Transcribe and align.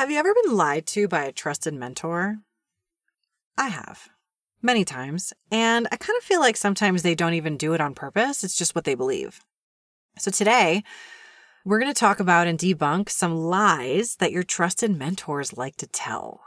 Have 0.00 0.10
you 0.10 0.16
ever 0.16 0.32
been 0.42 0.56
lied 0.56 0.86
to 0.86 1.08
by 1.08 1.24
a 1.24 1.30
trusted 1.30 1.74
mentor? 1.74 2.38
I 3.58 3.68
have. 3.68 4.08
Many 4.62 4.82
times. 4.82 5.34
And 5.52 5.86
I 5.92 5.96
kind 5.96 6.16
of 6.16 6.24
feel 6.24 6.40
like 6.40 6.56
sometimes 6.56 7.02
they 7.02 7.14
don't 7.14 7.34
even 7.34 7.58
do 7.58 7.74
it 7.74 7.82
on 7.82 7.92
purpose. 7.92 8.42
It's 8.42 8.56
just 8.56 8.74
what 8.74 8.84
they 8.84 8.94
believe. 8.94 9.44
So 10.16 10.30
today, 10.30 10.84
we're 11.66 11.78
going 11.78 11.92
to 11.92 12.00
talk 12.00 12.18
about 12.18 12.46
and 12.46 12.58
debunk 12.58 13.10
some 13.10 13.36
lies 13.36 14.16
that 14.20 14.32
your 14.32 14.42
trusted 14.42 14.90
mentors 14.90 15.58
like 15.58 15.76
to 15.76 15.86
tell. 15.86 16.40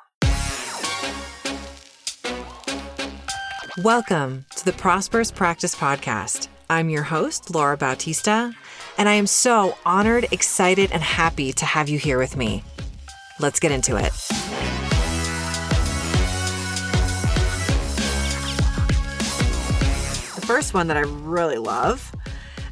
Welcome 3.83 4.47
to 4.55 4.65
the 4.65 4.73
Prosperous 4.75 5.29
Practice 5.29 5.75
Podcast. 5.75 6.47
I'm 6.71 6.89
your 6.89 7.03
host, 7.03 7.53
Laura 7.53 7.77
Bautista, 7.77 8.55
and 8.97 9.07
I 9.07 9.13
am 9.13 9.27
so 9.27 9.77
honored, 9.85 10.25
excited, 10.31 10.91
and 10.91 11.03
happy 11.03 11.53
to 11.53 11.65
have 11.65 11.87
you 11.87 11.99
here 11.99 12.17
with 12.17 12.35
me. 12.35 12.63
Let's 13.43 13.59
get 13.59 13.73
into 13.73 13.97
it. 13.97 14.13
The 20.33 20.45
first 20.47 20.73
one 20.73 20.87
that 20.87 20.95
I 20.95 21.01
really 21.01 21.57
love 21.57 22.15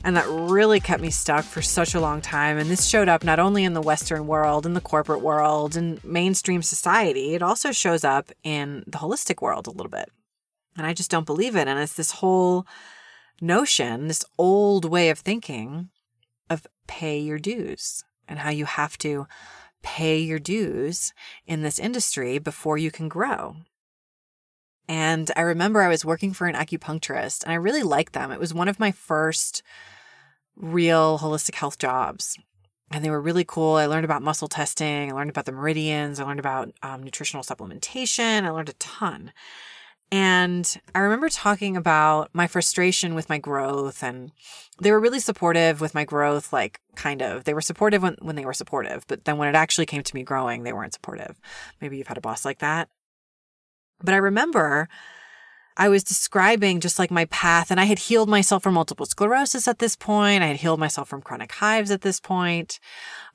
and 0.06 0.16
that 0.16 0.26
really 0.30 0.80
kept 0.80 1.02
me 1.02 1.10
stuck 1.10 1.44
for 1.44 1.62
such 1.62 1.94
a 1.94 2.00
long 2.00 2.22
time. 2.22 2.58
And 2.58 2.70
this 2.70 2.86
showed 2.86 3.10
up 3.10 3.26
not 3.26 3.38
only 3.38 3.66
in 3.66 3.74
the 3.74 3.82
Western 3.82 4.28
world, 4.28 4.66
in 4.66 4.74
the 4.74 4.80
corporate 4.80 5.20
world, 5.20 5.76
in 5.76 6.00
mainstream 6.06 6.62
society, 6.62 7.36
it 7.36 7.42
also 7.42 7.74
shows 7.74 8.06
up 8.06 8.32
in 8.42 8.86
the 8.88 9.00
holistic 9.00 9.42
world 9.42 9.68
a 9.68 9.72
little 9.72 9.90
bit. 9.90 10.10
And 10.78 10.88
I 10.88 10.94
just 10.94 11.12
don't 11.12 11.26
believe 11.26 11.58
it. 11.58 11.68
And 11.68 11.80
it's 11.80 11.96
this 11.96 12.12
whole 12.12 12.66
notion, 13.42 14.08
this 14.08 14.24
old 14.38 14.86
way 14.86 15.10
of 15.10 15.20
thinking 15.20 15.90
of 16.50 16.66
pay 16.88 17.20
your 17.20 17.40
dues 17.40 18.06
and 18.26 18.40
how 18.40 18.52
you 18.52 18.64
have 18.64 18.98
to 19.00 19.28
pay 19.82 20.20
your 20.20 20.40
dues 20.40 21.14
in 21.46 21.62
this 21.62 21.80
industry 21.80 22.40
before 22.40 22.78
you 22.78 22.92
can 22.92 23.10
grow. 23.10 23.58
And 24.88 25.32
I 25.36 25.42
remember 25.42 25.82
I 25.82 25.88
was 25.88 26.04
working 26.04 26.34
for 26.34 26.48
an 26.48 26.56
acupuncturist 26.56 27.44
and 27.44 27.52
I 27.52 27.56
really 27.56 27.84
liked 27.84 28.14
them. 28.14 28.32
It 28.32 28.40
was 28.40 28.54
one 28.54 28.68
of 28.68 28.80
my 28.80 28.92
first 28.92 29.64
real 30.56 31.20
holistic 31.20 31.56
health 31.56 31.78
jobs. 31.78 32.38
And 32.92 33.06
they 33.06 33.10
were 33.10 33.22
really 33.22 33.46
cool. 33.46 33.76
I 33.76 33.86
learned 33.86 34.04
about 34.04 34.22
muscle 34.22 34.50
testing. 34.50 35.10
I 35.10 35.16
learned 35.16 35.30
about 35.30 35.46
the 35.46 35.54
meridians. 35.54 36.20
I 36.20 36.26
learned 36.26 36.42
about 36.42 36.74
um, 36.84 37.04
nutritional 37.04 37.44
supplementation. 37.44 38.44
I 38.44 38.50
learned 38.50 38.68
a 38.68 38.74
ton. 38.74 39.32
And 40.12 40.78
I 40.94 41.00
remember 41.00 41.30
talking 41.30 41.78
about 41.78 42.30
my 42.34 42.46
frustration 42.46 43.16
with 43.16 43.30
my 43.30 43.38
growth, 43.38 44.04
and 44.04 44.32
they 44.82 44.92
were 44.92 45.00
really 45.00 45.22
supportive 45.22 45.80
with 45.80 45.96
my 45.96 46.04
growth, 46.04 46.52
like 46.52 46.82
kind 46.96 47.22
of. 47.22 47.46
They 47.46 47.54
were 47.54 47.62
supportive 47.62 48.04
when, 48.04 48.18
when 48.22 48.36
they 48.36 48.46
were 48.46 48.54
supportive, 48.54 49.06
but 49.08 49.24
then 49.24 49.38
when 49.38 49.48
it 49.48 49.56
actually 49.56 49.86
came 49.86 50.04
to 50.04 50.16
me 50.16 50.24
growing, 50.24 50.64
they 50.64 50.74
weren't 50.74 50.94
supportive. 50.94 51.40
Maybe 51.80 51.98
you've 51.98 52.08
had 52.08 52.18
a 52.18 52.22
boss 52.22 52.44
like 52.44 52.60
that. 52.60 52.90
But 54.04 54.14
I 54.14 54.18
remember 54.18 54.90
I 55.78 55.90
was 55.90 56.04
describing 56.04 56.80
just 56.80 57.00
like 57.00 57.12
my 57.12 57.26
path, 57.26 57.72
and 57.72 57.80
I 57.80 57.86
had 57.86 58.00
healed 58.00 58.30
myself 58.30 58.64
from 58.64 58.74
multiple 58.74 59.06
sclerosis 59.06 59.68
at 59.68 59.80
this 59.80 59.96
point. 59.96 60.44
I 60.44 60.48
had 60.48 60.58
healed 60.58 60.80
myself 60.80 61.08
from 61.10 61.22
chronic 61.22 61.52
hives 61.54 61.92
at 61.92 62.02
this 62.02 62.20
point. 62.20 62.80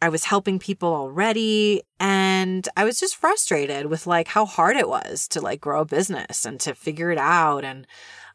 I 0.03 0.09
was 0.09 0.25
helping 0.25 0.59
people 0.59 0.93
already, 0.95 1.83
and 1.99 2.69
I 2.77 2.85
was 2.85 3.01
just 3.01 3.17
frustrated 3.17 3.87
with 3.87 4.07
like 4.07 4.29
how 4.29 4.45
hard 4.45 4.77
it 4.77 4.89
was 4.89 5.27
to 5.29 5.41
like 5.41 5.61
grow 5.61 5.81
a 5.81 5.87
business 5.87 6.45
and 6.45 6.61
to 6.61 6.75
figure 6.75 7.11
it 7.11 7.19
out 7.19 7.65
and 7.65 7.87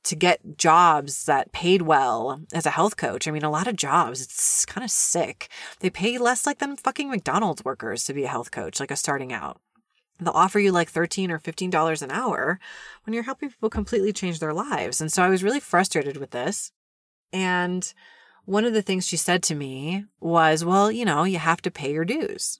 to 0.04 0.16
get 0.16 0.58
jobs 0.58 1.26
that 1.26 1.52
paid 1.52 1.84
well 1.84 2.42
as 2.54 2.66
a 2.66 2.72
health 2.72 2.98
coach. 2.98 3.28
I 3.28 3.32
mean, 3.32 3.44
a 3.44 3.52
lot 3.52 3.68
of 3.68 3.76
jobs, 3.76 4.22
it's 4.22 4.66
kind 4.66 4.84
of 4.84 4.90
sick. 4.90 5.48
They 5.80 5.90
pay 5.90 6.18
less 6.18 6.46
like 6.46 6.58
than 6.60 6.76
fucking 6.76 7.10
McDonald's 7.10 7.64
workers 7.64 8.04
to 8.06 8.14
be 8.14 8.24
a 8.24 8.30
health 8.30 8.52
coach, 8.52 8.80
like 8.80 8.92
a 8.92 8.96
starting 8.96 9.32
out. 9.32 9.62
They'll 10.22 10.34
offer 10.34 10.60
you 10.60 10.72
like 10.72 10.90
13 10.90 11.32
or 11.32 11.40
$15 11.40 12.02
an 12.02 12.12
hour 12.12 12.60
when 13.04 13.14
you're 13.14 13.24
helping 13.24 13.50
people 13.50 13.70
completely 13.70 14.14
change 14.14 14.40
their 14.40 14.54
lives. 14.54 15.02
And 15.02 15.12
so 15.12 15.24
I 15.24 15.30
was 15.30 15.44
really 15.44 15.60
frustrated 15.60 16.18
with 16.18 16.30
this. 16.30 16.72
And 17.34 17.92
one 18.46 18.66
of 18.66 18.74
the 18.74 18.82
things 18.82 19.08
she 19.08 19.18
said 19.18 19.42
to 19.44 19.56
me 19.56 20.06
was, 20.20 20.64
well, 20.64 20.92
you 20.92 21.06
know, 21.06 21.24
you 21.24 21.40
have 21.40 21.62
to 21.64 21.72
pay 21.72 21.92
your 21.92 22.06
dues. 22.06 22.60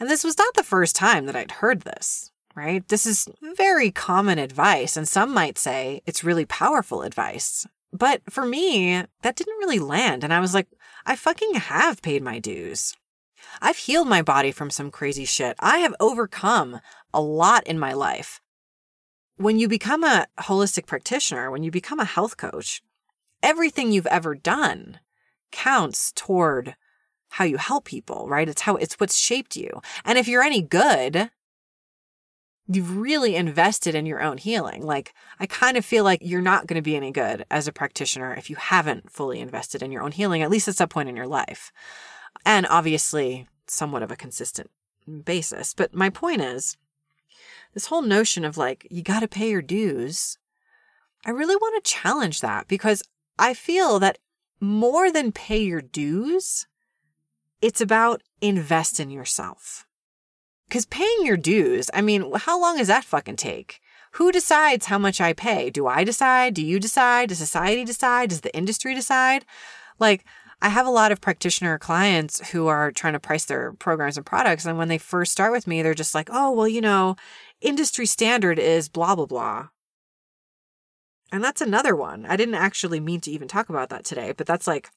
And 0.00 0.10
this 0.10 0.24
was 0.24 0.38
not 0.38 0.54
the 0.54 0.64
first 0.64 0.96
time 0.96 1.26
that 1.26 1.36
I'd 1.36 1.52
heard 1.52 1.82
this, 1.82 2.32
right? 2.56 2.86
This 2.88 3.06
is 3.06 3.28
very 3.56 3.90
common 3.92 4.38
advice. 4.38 4.96
And 4.96 5.06
some 5.06 5.32
might 5.32 5.58
say 5.58 6.02
it's 6.04 6.24
really 6.24 6.46
powerful 6.46 7.02
advice. 7.02 7.66
But 7.92 8.22
for 8.28 8.44
me, 8.44 9.04
that 9.22 9.36
didn't 9.36 9.58
really 9.58 9.78
land. 9.78 10.24
And 10.24 10.32
I 10.32 10.40
was 10.40 10.54
like, 10.54 10.66
I 11.04 11.14
fucking 11.14 11.54
have 11.54 12.02
paid 12.02 12.22
my 12.22 12.38
dues. 12.38 12.94
I've 13.60 13.76
healed 13.76 14.08
my 14.08 14.22
body 14.22 14.52
from 14.52 14.70
some 14.70 14.90
crazy 14.90 15.24
shit. 15.24 15.56
I 15.58 15.78
have 15.78 15.94
overcome 16.00 16.80
a 17.12 17.20
lot 17.20 17.66
in 17.66 17.78
my 17.78 17.92
life. 17.92 18.40
When 19.36 19.58
you 19.58 19.68
become 19.68 20.04
a 20.04 20.26
holistic 20.40 20.86
practitioner, 20.86 21.50
when 21.50 21.62
you 21.62 21.70
become 21.70 22.00
a 22.00 22.04
health 22.04 22.36
coach, 22.36 22.82
everything 23.42 23.92
you've 23.92 24.06
ever 24.06 24.34
done 24.34 25.00
counts 25.50 26.12
toward 26.12 26.76
how 27.30 27.44
you 27.44 27.56
help 27.56 27.84
people, 27.84 28.28
right? 28.28 28.48
It's 28.48 28.62
how 28.62 28.76
it's 28.76 28.94
what's 28.94 29.16
shaped 29.16 29.56
you. 29.56 29.80
And 30.04 30.18
if 30.18 30.28
you're 30.28 30.42
any 30.42 30.60
good, 30.60 31.30
you've 32.68 32.96
really 32.96 33.34
invested 33.34 33.94
in 33.94 34.06
your 34.06 34.22
own 34.22 34.38
healing. 34.38 34.84
Like, 34.84 35.14
I 35.40 35.46
kind 35.46 35.76
of 35.76 35.84
feel 35.84 36.04
like 36.04 36.20
you're 36.22 36.42
not 36.42 36.66
going 36.66 36.76
to 36.76 36.82
be 36.82 36.94
any 36.94 37.10
good 37.10 37.44
as 37.50 37.66
a 37.66 37.72
practitioner 37.72 38.34
if 38.34 38.50
you 38.50 38.56
haven't 38.56 39.10
fully 39.10 39.40
invested 39.40 39.82
in 39.82 39.92
your 39.92 40.02
own 40.02 40.12
healing, 40.12 40.42
at 40.42 40.50
least 40.50 40.68
at 40.68 40.76
some 40.76 40.88
point 40.88 41.08
in 41.08 41.16
your 41.16 41.26
life 41.26 41.72
and 42.44 42.66
obviously 42.68 43.46
somewhat 43.66 44.02
of 44.02 44.10
a 44.10 44.16
consistent 44.16 44.70
basis. 45.24 45.74
But 45.74 45.94
my 45.94 46.10
point 46.10 46.40
is 46.40 46.76
this 47.74 47.86
whole 47.86 48.02
notion 48.02 48.44
of 48.44 48.56
like, 48.56 48.86
you 48.90 49.02
got 49.02 49.20
to 49.20 49.28
pay 49.28 49.50
your 49.50 49.62
dues. 49.62 50.38
I 51.24 51.30
really 51.30 51.56
want 51.56 51.82
to 51.82 51.90
challenge 51.90 52.40
that 52.40 52.68
because 52.68 53.02
I 53.38 53.54
feel 53.54 53.98
that 54.00 54.18
more 54.60 55.10
than 55.10 55.32
pay 55.32 55.62
your 55.62 55.80
dues, 55.80 56.66
it's 57.60 57.80
about 57.80 58.22
invest 58.40 59.00
in 59.00 59.10
yourself. 59.10 59.86
Because 60.68 60.86
paying 60.86 61.24
your 61.24 61.36
dues, 61.36 61.90
I 61.92 62.00
mean, 62.00 62.32
how 62.34 62.60
long 62.60 62.78
does 62.78 62.86
that 62.88 63.04
fucking 63.04 63.36
take? 63.36 63.80
Who 64.12 64.32
decides 64.32 64.86
how 64.86 64.98
much 64.98 65.20
I 65.20 65.32
pay? 65.32 65.70
Do 65.70 65.86
I 65.86 66.04
decide? 66.04 66.54
Do 66.54 66.64
you 66.64 66.78
decide? 66.78 67.28
Does 67.28 67.38
society 67.38 67.84
decide? 67.84 68.30
Does 68.30 68.42
the 68.42 68.54
industry 68.54 68.94
decide? 68.94 69.44
Like, 69.98 70.24
I 70.62 70.68
have 70.68 70.86
a 70.86 70.90
lot 70.90 71.10
of 71.10 71.20
practitioner 71.20 71.76
clients 71.76 72.50
who 72.50 72.68
are 72.68 72.92
trying 72.92 73.14
to 73.14 73.20
price 73.20 73.44
their 73.44 73.72
programs 73.72 74.16
and 74.16 74.24
products. 74.24 74.64
And 74.64 74.78
when 74.78 74.86
they 74.86 74.96
first 74.96 75.32
start 75.32 75.50
with 75.50 75.66
me, 75.66 75.82
they're 75.82 75.92
just 75.92 76.14
like, 76.14 76.28
oh, 76.32 76.52
well, 76.52 76.68
you 76.68 76.80
know, 76.80 77.16
industry 77.60 78.06
standard 78.06 78.60
is 78.60 78.88
blah, 78.88 79.16
blah, 79.16 79.26
blah. 79.26 79.68
And 81.32 81.42
that's 81.42 81.60
another 81.60 81.96
one. 81.96 82.26
I 82.26 82.36
didn't 82.36 82.54
actually 82.54 83.00
mean 83.00 83.20
to 83.22 83.30
even 83.32 83.48
talk 83.48 83.70
about 83.70 83.88
that 83.88 84.04
today, 84.04 84.32
but 84.36 84.46
that's 84.46 84.68
like, 84.68 84.90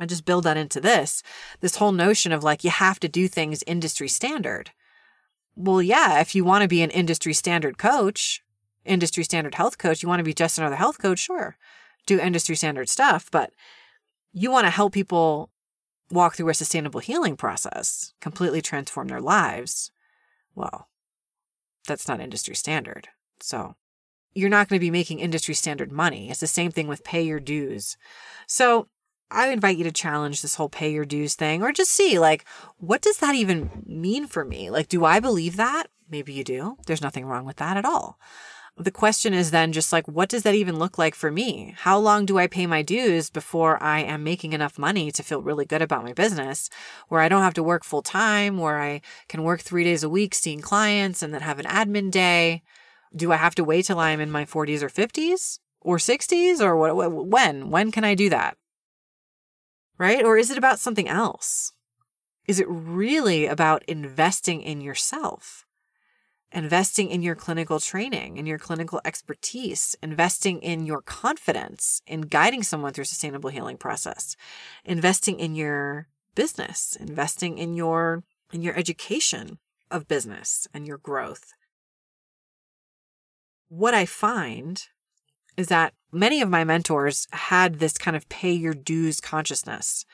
I 0.00 0.06
just 0.06 0.24
build 0.24 0.44
that 0.44 0.56
into 0.56 0.80
this 0.80 1.22
this 1.60 1.76
whole 1.76 1.92
notion 1.92 2.32
of 2.32 2.42
like, 2.42 2.64
you 2.64 2.70
have 2.70 2.98
to 3.00 3.08
do 3.08 3.28
things 3.28 3.62
industry 3.64 4.08
standard. 4.08 4.72
Well, 5.54 5.80
yeah, 5.80 6.20
if 6.20 6.34
you 6.34 6.44
want 6.44 6.62
to 6.62 6.68
be 6.68 6.82
an 6.82 6.90
industry 6.90 7.32
standard 7.32 7.78
coach, 7.78 8.42
industry 8.84 9.22
standard 9.22 9.54
health 9.54 9.78
coach, 9.78 10.02
you 10.02 10.08
want 10.08 10.18
to 10.18 10.24
be 10.24 10.34
just 10.34 10.58
another 10.58 10.76
health 10.76 10.98
coach, 10.98 11.20
sure, 11.20 11.56
do 12.06 12.18
industry 12.18 12.56
standard 12.56 12.88
stuff. 12.88 13.30
But 13.30 13.52
you 14.38 14.50
want 14.50 14.66
to 14.66 14.70
help 14.70 14.92
people 14.92 15.50
walk 16.10 16.34
through 16.34 16.50
a 16.50 16.54
sustainable 16.54 17.00
healing 17.00 17.36
process, 17.36 18.12
completely 18.20 18.60
transform 18.60 19.08
their 19.08 19.20
lives, 19.20 19.90
well, 20.54 20.88
that's 21.88 22.06
not 22.06 22.20
industry 22.20 22.54
standard. 22.54 23.08
So 23.40 23.76
you're 24.34 24.50
not 24.50 24.68
going 24.68 24.78
to 24.78 24.84
be 24.84 24.90
making 24.90 25.20
industry 25.20 25.54
standard 25.54 25.90
money. 25.90 26.28
It's 26.28 26.40
the 26.40 26.46
same 26.46 26.70
thing 26.70 26.86
with 26.86 27.02
pay 27.02 27.22
your 27.22 27.40
dues. 27.40 27.96
So 28.46 28.88
I 29.30 29.48
invite 29.48 29.78
you 29.78 29.84
to 29.84 29.90
challenge 29.90 30.42
this 30.42 30.56
whole 30.56 30.68
pay 30.68 30.92
your 30.92 31.06
dues 31.06 31.34
thing 31.34 31.62
or 31.62 31.72
just 31.72 31.90
see, 31.90 32.18
like, 32.18 32.44
what 32.76 33.00
does 33.00 33.16
that 33.18 33.34
even 33.34 33.84
mean 33.86 34.26
for 34.26 34.44
me? 34.44 34.68
Like, 34.68 34.88
do 34.88 35.06
I 35.06 35.18
believe 35.18 35.56
that? 35.56 35.86
Maybe 36.10 36.34
you 36.34 36.44
do. 36.44 36.76
There's 36.86 37.02
nothing 37.02 37.24
wrong 37.24 37.46
with 37.46 37.56
that 37.56 37.78
at 37.78 37.86
all 37.86 38.18
the 38.78 38.90
question 38.90 39.32
is 39.32 39.50
then 39.50 39.72
just 39.72 39.92
like, 39.92 40.06
what 40.06 40.28
does 40.28 40.42
that 40.42 40.54
even 40.54 40.78
look 40.78 40.98
like 40.98 41.14
for 41.14 41.30
me? 41.30 41.74
How 41.78 41.98
long 41.98 42.26
do 42.26 42.38
I 42.38 42.46
pay 42.46 42.66
my 42.66 42.82
dues 42.82 43.30
before 43.30 43.82
I 43.82 44.00
am 44.00 44.22
making 44.22 44.52
enough 44.52 44.78
money 44.78 45.10
to 45.12 45.22
feel 45.22 45.40
really 45.40 45.64
good 45.64 45.80
about 45.80 46.04
my 46.04 46.12
business, 46.12 46.68
where 47.08 47.22
I 47.22 47.28
don't 47.28 47.42
have 47.42 47.54
to 47.54 47.62
work 47.62 47.84
full 47.84 48.02
time, 48.02 48.58
where 48.58 48.80
I 48.80 49.00
can 49.28 49.42
work 49.42 49.62
three 49.62 49.84
days 49.84 50.02
a 50.02 50.10
week 50.10 50.34
seeing 50.34 50.60
clients 50.60 51.22
and 51.22 51.32
then 51.32 51.40
have 51.40 51.58
an 51.58 51.64
admin 51.64 52.10
day? 52.10 52.62
Do 53.14 53.32
I 53.32 53.36
have 53.36 53.54
to 53.54 53.64
wait 53.64 53.86
till 53.86 53.98
I'm 53.98 54.20
in 54.20 54.30
my 54.30 54.44
40s 54.44 54.82
or 54.82 54.90
50s 54.90 55.58
or 55.80 55.96
60s 55.96 56.60
or 56.60 56.76
what, 56.76 57.10
when? 57.10 57.70
When 57.70 57.90
can 57.90 58.04
I 58.04 58.14
do 58.14 58.28
that? 58.28 58.58
Right? 59.96 60.22
Or 60.22 60.36
is 60.36 60.50
it 60.50 60.58
about 60.58 60.80
something 60.80 61.08
else? 61.08 61.72
Is 62.46 62.60
it 62.60 62.66
really 62.68 63.46
about 63.46 63.84
investing 63.84 64.60
in 64.60 64.82
yourself? 64.82 65.65
Investing 66.52 67.10
in 67.10 67.22
your 67.22 67.34
clinical 67.34 67.80
training 67.80 68.38
and 68.38 68.46
your 68.46 68.58
clinical 68.58 69.00
expertise, 69.04 69.96
investing 70.02 70.60
in 70.60 70.86
your 70.86 71.02
confidence 71.02 72.00
in 72.06 72.22
guiding 72.22 72.62
someone 72.62 72.92
through 72.92 73.04
sustainable 73.04 73.50
healing 73.50 73.76
process, 73.76 74.36
investing 74.84 75.38
in 75.40 75.54
your 75.54 76.08
business, 76.34 76.96
investing 76.96 77.58
in 77.58 77.74
your 77.74 78.22
in 78.52 78.62
your 78.62 78.76
education, 78.78 79.58
of 79.90 80.08
business 80.08 80.66
and 80.74 80.86
your 80.86 80.98
growth, 80.98 81.52
what 83.68 83.94
I 83.94 84.06
find 84.06 84.82
is 85.56 85.68
that 85.68 85.94
many 86.12 86.40
of 86.40 86.50
my 86.50 86.64
mentors 86.64 87.26
had 87.32 87.78
this 87.78 87.96
kind 87.98 88.16
of 88.16 88.28
pay 88.28 88.52
your 88.52 88.74
dues 88.74 89.20
consciousness. 89.20 90.04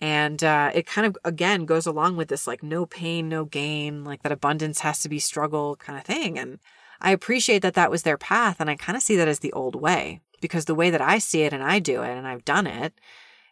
And 0.00 0.42
uh, 0.42 0.70
it 0.74 0.86
kind 0.86 1.06
of, 1.06 1.18
again, 1.24 1.66
goes 1.66 1.86
along 1.86 2.16
with 2.16 2.28
this 2.28 2.46
like 2.46 2.62
no 2.62 2.86
pain, 2.86 3.28
no 3.28 3.44
gain, 3.44 4.02
like 4.04 4.22
that 4.22 4.32
abundance 4.32 4.80
has 4.80 5.00
to 5.00 5.08
be 5.08 5.18
struggle 5.18 5.76
kind 5.76 5.98
of 5.98 6.04
thing. 6.04 6.38
And 6.38 6.58
I 7.00 7.12
appreciate 7.12 7.60
that 7.62 7.74
that 7.74 7.90
was 7.90 8.02
their 8.02 8.16
path. 8.16 8.60
And 8.60 8.70
I 8.70 8.76
kind 8.76 8.96
of 8.96 9.02
see 9.02 9.16
that 9.16 9.28
as 9.28 9.40
the 9.40 9.52
old 9.52 9.74
way 9.74 10.20
because 10.40 10.64
the 10.64 10.74
way 10.74 10.90
that 10.90 11.02
I 11.02 11.18
see 11.18 11.42
it 11.42 11.52
and 11.52 11.62
I 11.62 11.78
do 11.78 12.02
it 12.02 12.16
and 12.16 12.26
I've 12.26 12.44
done 12.44 12.66
it 12.66 12.94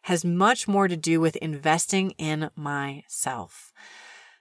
has 0.02 0.24
much 0.24 0.66
more 0.66 0.88
to 0.88 0.96
do 0.96 1.20
with 1.20 1.36
investing 1.36 2.12
in 2.12 2.50
myself, 2.56 3.72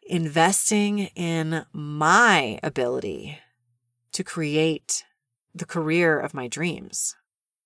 investing 0.04 1.00
in 1.16 1.66
my 1.74 2.60
ability 2.64 3.40
to 4.14 4.24
create 4.24 5.04
the 5.54 5.66
career 5.66 6.20
of 6.20 6.34
my 6.34 6.48
dreams, 6.48 7.16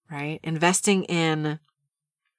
right? 0.10 0.40
Investing 0.44 1.04
in 1.04 1.60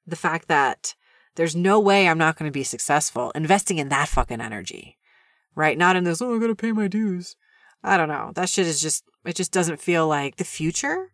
the 0.06 0.16
fact 0.16 0.48
that 0.48 0.94
there's 1.36 1.56
no 1.56 1.80
way 1.80 2.08
I'm 2.08 2.18
not 2.18 2.36
going 2.36 2.48
to 2.48 2.52
be 2.52 2.64
successful. 2.64 3.30
Investing 3.34 3.78
in 3.78 3.88
that 3.88 4.08
fucking 4.08 4.40
energy, 4.40 4.98
right? 5.54 5.78
Not 5.78 5.96
in 5.96 6.04
this, 6.04 6.20
oh, 6.20 6.36
I 6.36 6.38
got 6.38 6.48
to 6.48 6.54
pay 6.54 6.72
my 6.72 6.88
dues. 6.88 7.36
I 7.82 7.96
don't 7.96 8.08
know. 8.08 8.32
That 8.34 8.48
shit 8.48 8.66
is 8.66 8.80
just, 8.80 9.04
it 9.24 9.36
just 9.36 9.52
doesn't 9.52 9.80
feel 9.80 10.06
like 10.06 10.36
the 10.36 10.44
future 10.44 11.12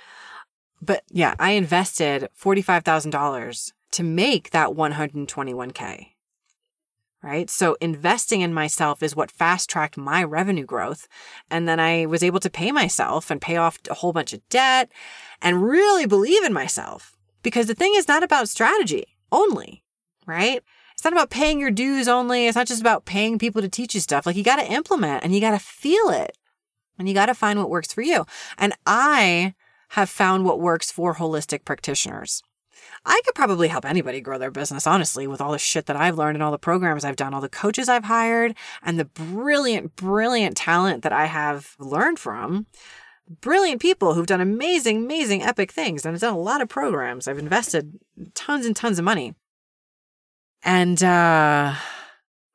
But 0.82 1.04
yeah, 1.08 1.34
I 1.38 1.52
invested 1.52 2.28
$45,000 2.38 3.72
to 3.92 4.02
make 4.02 4.50
that 4.50 4.70
121K 4.70 6.08
right? 7.22 7.50
So 7.50 7.76
investing 7.82 8.40
in 8.40 8.54
myself 8.54 9.02
is 9.02 9.14
what 9.14 9.30
fast 9.30 9.68
tracked 9.68 9.98
my 9.98 10.24
revenue 10.24 10.64
growth. 10.64 11.06
And 11.50 11.68
then 11.68 11.78
I 11.78 12.06
was 12.06 12.22
able 12.22 12.40
to 12.40 12.48
pay 12.48 12.72
myself 12.72 13.30
and 13.30 13.42
pay 13.42 13.56
off 13.56 13.78
a 13.90 13.94
whole 13.94 14.14
bunch 14.14 14.32
of 14.32 14.40
debt 14.48 14.90
and 15.42 15.62
really 15.62 16.06
believe 16.06 16.42
in 16.44 16.54
myself. 16.54 17.18
Because 17.42 17.66
the 17.66 17.74
thing 17.74 17.92
is 17.94 18.08
not 18.08 18.22
about 18.22 18.48
strategy 18.48 19.18
only, 19.30 19.82
right? 20.26 20.62
It's 21.00 21.04
not 21.06 21.14
about 21.14 21.30
paying 21.30 21.58
your 21.58 21.70
dues 21.70 22.08
only. 22.08 22.46
It's 22.46 22.56
not 22.56 22.66
just 22.66 22.82
about 22.82 23.06
paying 23.06 23.38
people 23.38 23.62
to 23.62 23.70
teach 23.70 23.94
you 23.94 24.02
stuff. 24.02 24.26
Like 24.26 24.36
you 24.36 24.44
got 24.44 24.56
to 24.56 24.70
implement 24.70 25.24
and 25.24 25.34
you 25.34 25.40
got 25.40 25.52
to 25.52 25.58
feel 25.58 26.10
it 26.10 26.36
and 26.98 27.08
you 27.08 27.14
got 27.14 27.26
to 27.26 27.34
find 27.34 27.58
what 27.58 27.70
works 27.70 27.90
for 27.90 28.02
you. 28.02 28.26
And 28.58 28.74
I 28.84 29.54
have 29.92 30.10
found 30.10 30.44
what 30.44 30.60
works 30.60 30.92
for 30.92 31.14
holistic 31.14 31.64
practitioners. 31.64 32.42
I 33.06 33.18
could 33.24 33.34
probably 33.34 33.68
help 33.68 33.86
anybody 33.86 34.20
grow 34.20 34.36
their 34.36 34.50
business, 34.50 34.86
honestly, 34.86 35.26
with 35.26 35.40
all 35.40 35.52
the 35.52 35.58
shit 35.58 35.86
that 35.86 35.96
I've 35.96 36.18
learned 36.18 36.36
and 36.36 36.42
all 36.42 36.52
the 36.52 36.58
programs 36.58 37.02
I've 37.02 37.16
done, 37.16 37.32
all 37.32 37.40
the 37.40 37.48
coaches 37.48 37.88
I've 37.88 38.04
hired, 38.04 38.54
and 38.82 39.00
the 39.00 39.06
brilliant, 39.06 39.96
brilliant 39.96 40.54
talent 40.54 41.02
that 41.02 41.14
I 41.14 41.24
have 41.24 41.76
learned 41.78 42.18
from. 42.18 42.66
Brilliant 43.40 43.80
people 43.80 44.12
who've 44.12 44.26
done 44.26 44.42
amazing, 44.42 44.98
amazing, 44.98 45.42
epic 45.42 45.72
things. 45.72 46.04
And 46.04 46.14
I've 46.14 46.20
done 46.20 46.34
a 46.34 46.38
lot 46.38 46.60
of 46.60 46.68
programs. 46.68 47.26
I've 47.26 47.38
invested 47.38 47.98
tons 48.34 48.66
and 48.66 48.76
tons 48.76 48.98
of 48.98 49.06
money. 49.06 49.34
And 50.62 51.02
uh, 51.02 51.74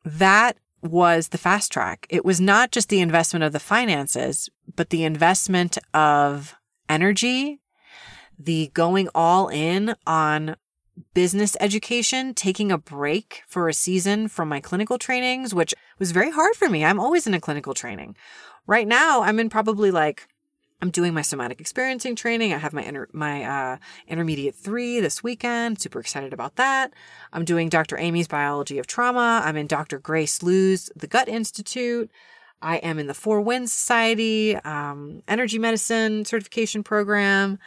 that 0.03 0.57
was 0.81 1.29
the 1.29 1.37
fast 1.37 1.71
track. 1.71 2.05
It 2.09 2.23
was 2.23 2.39
not 2.39 2.71
just 2.71 2.89
the 2.89 3.01
investment 3.01 3.43
of 3.43 3.53
the 3.53 3.59
finances, 3.59 4.49
but 4.75 4.89
the 4.89 5.03
investment 5.03 5.77
of 5.93 6.55
energy 6.87 7.59
the 8.37 8.69
going 8.73 9.09
all 9.15 9.47
in 9.47 9.95
on 10.05 10.55
business 11.13 11.57
education, 11.59 12.33
taking 12.33 12.71
a 12.71 12.77
break 12.77 13.43
for 13.47 13.67
a 13.67 13.73
season 13.73 14.27
from 14.27 14.49
my 14.49 14.59
clinical 14.59 14.97
trainings, 14.97 15.53
which 15.53 15.73
was 15.99 16.11
very 16.11 16.31
hard 16.31 16.55
for 16.55 16.69
me. 16.69 16.85
I'm 16.85 16.99
always 16.99 17.27
in 17.27 17.33
a 17.33 17.41
clinical 17.41 17.73
training. 17.73 18.15
Right 18.67 18.87
now, 18.87 19.21
I'm 19.21 19.39
in 19.39 19.49
probably 19.49 19.91
like 19.91 20.27
I'm 20.85 20.91
doing 20.91 21.15
my 21.15 21.23
somatic 21.23 21.59
experiencing 21.59 22.15
training. 22.15 22.53
I 22.53 22.59
have 22.59 22.71
my 22.71 22.83
inter- 22.83 23.07
my 23.11 23.43
uh, 23.43 23.77
intermediate 24.07 24.53
three 24.53 24.99
this 24.99 25.23
weekend. 25.23 25.81
Super 25.81 25.99
excited 25.99 26.31
about 26.31 26.57
that. 26.57 26.93
I'm 27.33 27.43
doing 27.43 27.69
Dr. 27.69 27.97
Amy's 27.97 28.27
biology 28.27 28.77
of 28.77 28.85
trauma. 28.85 29.41
I'm 29.43 29.57
in 29.57 29.65
Dr. 29.65 29.97
Grace 29.97 30.43
Liu's 30.43 30.91
the 30.95 31.07
Gut 31.07 31.27
Institute. 31.27 32.11
I 32.61 32.75
am 32.77 32.99
in 32.99 33.07
the 33.07 33.15
Four 33.15 33.41
Winds 33.41 33.73
Society 33.73 34.57
um, 34.57 35.23
energy 35.27 35.57
medicine 35.57 36.23
certification 36.23 36.83
program. 36.83 37.57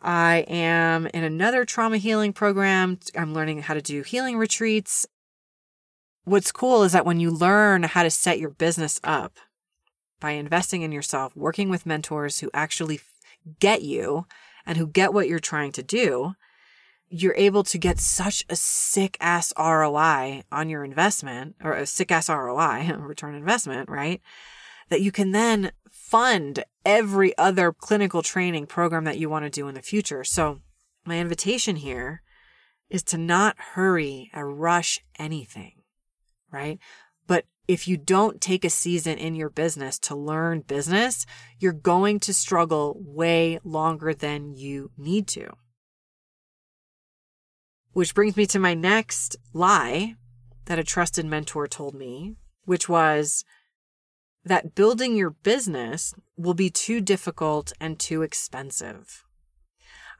I 0.00 0.46
am 0.48 1.06
in 1.08 1.24
another 1.24 1.66
trauma 1.66 1.98
healing 1.98 2.32
program. 2.32 2.98
I'm 3.14 3.34
learning 3.34 3.60
how 3.60 3.74
to 3.74 3.82
do 3.82 4.00
healing 4.00 4.38
retreats. 4.38 5.06
What's 6.24 6.50
cool 6.50 6.82
is 6.82 6.92
that 6.92 7.04
when 7.04 7.20
you 7.20 7.30
learn 7.30 7.82
how 7.82 8.04
to 8.04 8.10
set 8.10 8.38
your 8.38 8.50
business 8.50 8.98
up 9.04 9.36
by 10.20 10.32
investing 10.32 10.82
in 10.82 10.92
yourself, 10.92 11.36
working 11.36 11.68
with 11.68 11.86
mentors 11.86 12.40
who 12.40 12.50
actually 12.52 13.00
get 13.60 13.82
you 13.82 14.26
and 14.66 14.76
who 14.76 14.86
get 14.86 15.14
what 15.14 15.28
you're 15.28 15.38
trying 15.38 15.72
to 15.72 15.82
do, 15.82 16.34
you're 17.10 17.34
able 17.36 17.64
to 17.64 17.78
get 17.78 17.98
such 17.98 18.44
a 18.48 18.56
sick 18.56 19.16
ass 19.20 19.52
ROI 19.58 20.42
on 20.52 20.68
your 20.68 20.84
investment 20.84 21.56
or 21.62 21.72
a 21.72 21.86
sick 21.86 22.12
ass 22.12 22.28
ROI, 22.28 22.92
return 22.98 23.34
investment, 23.34 23.88
right? 23.88 24.20
That 24.90 25.00
you 25.00 25.12
can 25.12 25.32
then 25.32 25.72
fund 25.90 26.64
every 26.84 27.36
other 27.36 27.72
clinical 27.72 28.22
training 28.22 28.66
program 28.66 29.04
that 29.04 29.18
you 29.18 29.28
want 29.28 29.44
to 29.44 29.50
do 29.50 29.68
in 29.68 29.74
the 29.74 29.82
future. 29.82 30.24
So, 30.24 30.60
my 31.04 31.18
invitation 31.18 31.76
here 31.76 32.22
is 32.90 33.02
to 33.02 33.18
not 33.18 33.56
hurry 33.58 34.30
or 34.34 34.52
rush 34.52 35.00
anything, 35.18 35.82
right? 36.50 36.78
But 37.26 37.44
if 37.68 37.86
you 37.86 37.98
don't 37.98 38.40
take 38.40 38.64
a 38.64 38.70
season 38.70 39.18
in 39.18 39.34
your 39.34 39.50
business 39.50 39.98
to 39.98 40.16
learn 40.16 40.62
business, 40.62 41.26
you're 41.58 41.72
going 41.72 42.18
to 42.20 42.32
struggle 42.32 42.96
way 42.98 43.60
longer 43.62 44.14
than 44.14 44.54
you 44.56 44.90
need 44.96 45.28
to. 45.28 45.50
Which 47.92 48.14
brings 48.14 48.36
me 48.36 48.46
to 48.46 48.58
my 48.58 48.72
next 48.72 49.36
lie 49.52 50.14
that 50.64 50.78
a 50.78 50.84
trusted 50.84 51.26
mentor 51.26 51.66
told 51.66 51.94
me, 51.94 52.36
which 52.64 52.88
was 52.88 53.44
that 54.44 54.74
building 54.74 55.14
your 55.14 55.30
business 55.30 56.14
will 56.36 56.54
be 56.54 56.70
too 56.70 57.02
difficult 57.02 57.72
and 57.78 57.98
too 57.98 58.22
expensive. 58.22 59.24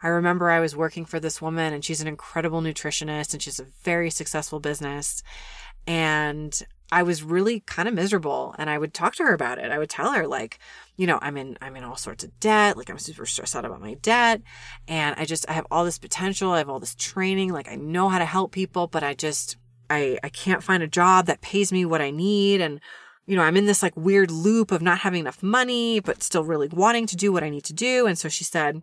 I 0.02 0.08
remember 0.08 0.50
I 0.50 0.60
was 0.60 0.76
working 0.76 1.06
for 1.06 1.18
this 1.18 1.40
woman 1.40 1.72
and 1.72 1.84
she's 1.84 2.00
an 2.00 2.08
incredible 2.08 2.60
nutritionist 2.60 3.32
and 3.32 3.42
she's 3.42 3.58
a 3.58 3.66
very 3.82 4.10
successful 4.10 4.60
business. 4.60 5.22
And 5.86 6.62
I 6.90 7.02
was 7.02 7.22
really 7.22 7.60
kind 7.60 7.86
of 7.86 7.94
miserable 7.94 8.54
and 8.58 8.70
I 8.70 8.78
would 8.78 8.94
talk 8.94 9.14
to 9.16 9.24
her 9.24 9.34
about 9.34 9.58
it. 9.58 9.70
I 9.70 9.78
would 9.78 9.90
tell 9.90 10.12
her 10.12 10.26
like, 10.26 10.58
you 10.96 11.06
know, 11.06 11.18
I'm 11.20 11.36
in 11.36 11.58
I'm 11.60 11.76
in 11.76 11.84
all 11.84 11.96
sorts 11.96 12.24
of 12.24 12.38
debt, 12.40 12.76
like 12.76 12.88
I'm 12.88 12.98
super 12.98 13.26
stressed 13.26 13.54
out 13.54 13.64
about 13.64 13.80
my 13.80 13.94
debt 13.94 14.42
and 14.86 15.14
I 15.18 15.24
just 15.24 15.48
I 15.48 15.52
have 15.52 15.66
all 15.70 15.84
this 15.84 15.98
potential, 15.98 16.52
I 16.52 16.58
have 16.58 16.70
all 16.70 16.80
this 16.80 16.94
training, 16.94 17.52
like 17.52 17.70
I 17.70 17.74
know 17.74 18.08
how 18.08 18.18
to 18.18 18.24
help 18.24 18.52
people, 18.52 18.86
but 18.86 19.02
I 19.02 19.14
just 19.14 19.56
I 19.90 20.18
I 20.22 20.30
can't 20.30 20.62
find 20.62 20.82
a 20.82 20.88
job 20.88 21.26
that 21.26 21.42
pays 21.42 21.72
me 21.72 21.84
what 21.84 22.00
I 22.00 22.10
need 22.10 22.60
and 22.60 22.80
you 23.26 23.36
know, 23.36 23.42
I'm 23.42 23.58
in 23.58 23.66
this 23.66 23.82
like 23.82 23.94
weird 23.94 24.30
loop 24.30 24.72
of 24.72 24.80
not 24.80 25.00
having 25.00 25.20
enough 25.20 25.42
money 25.42 26.00
but 26.00 26.22
still 26.22 26.44
really 26.44 26.68
wanting 26.68 27.06
to 27.08 27.16
do 27.16 27.32
what 27.32 27.44
I 27.44 27.50
need 27.50 27.64
to 27.64 27.74
do. 27.74 28.06
And 28.06 28.18
so 28.18 28.30
she 28.30 28.44
said, 28.44 28.82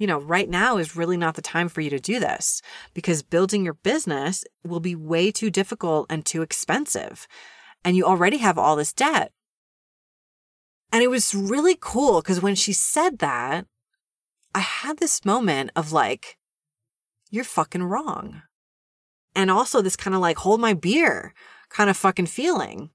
you 0.00 0.06
know, 0.06 0.18
right 0.18 0.48
now 0.48 0.78
is 0.78 0.96
really 0.96 1.18
not 1.18 1.34
the 1.34 1.42
time 1.42 1.68
for 1.68 1.82
you 1.82 1.90
to 1.90 2.00
do 2.00 2.18
this 2.18 2.62
because 2.94 3.22
building 3.22 3.64
your 3.66 3.74
business 3.74 4.44
will 4.64 4.80
be 4.80 4.96
way 4.96 5.30
too 5.30 5.50
difficult 5.50 6.06
and 6.08 6.24
too 6.24 6.40
expensive. 6.40 7.28
And 7.84 7.98
you 7.98 8.06
already 8.06 8.38
have 8.38 8.56
all 8.56 8.76
this 8.76 8.94
debt. 8.94 9.30
And 10.90 11.02
it 11.02 11.10
was 11.10 11.34
really 11.34 11.76
cool 11.78 12.22
because 12.22 12.40
when 12.40 12.54
she 12.54 12.72
said 12.72 13.18
that, 13.18 13.66
I 14.54 14.60
had 14.60 14.96
this 14.96 15.22
moment 15.26 15.70
of 15.76 15.92
like, 15.92 16.38
you're 17.30 17.44
fucking 17.44 17.82
wrong. 17.82 18.40
And 19.36 19.50
also 19.50 19.82
this 19.82 19.96
kind 19.96 20.14
of 20.14 20.22
like, 20.22 20.38
hold 20.38 20.62
my 20.62 20.72
beer 20.72 21.34
kind 21.68 21.90
of 21.90 21.96
fucking 21.98 22.26
feeling. 22.26 22.88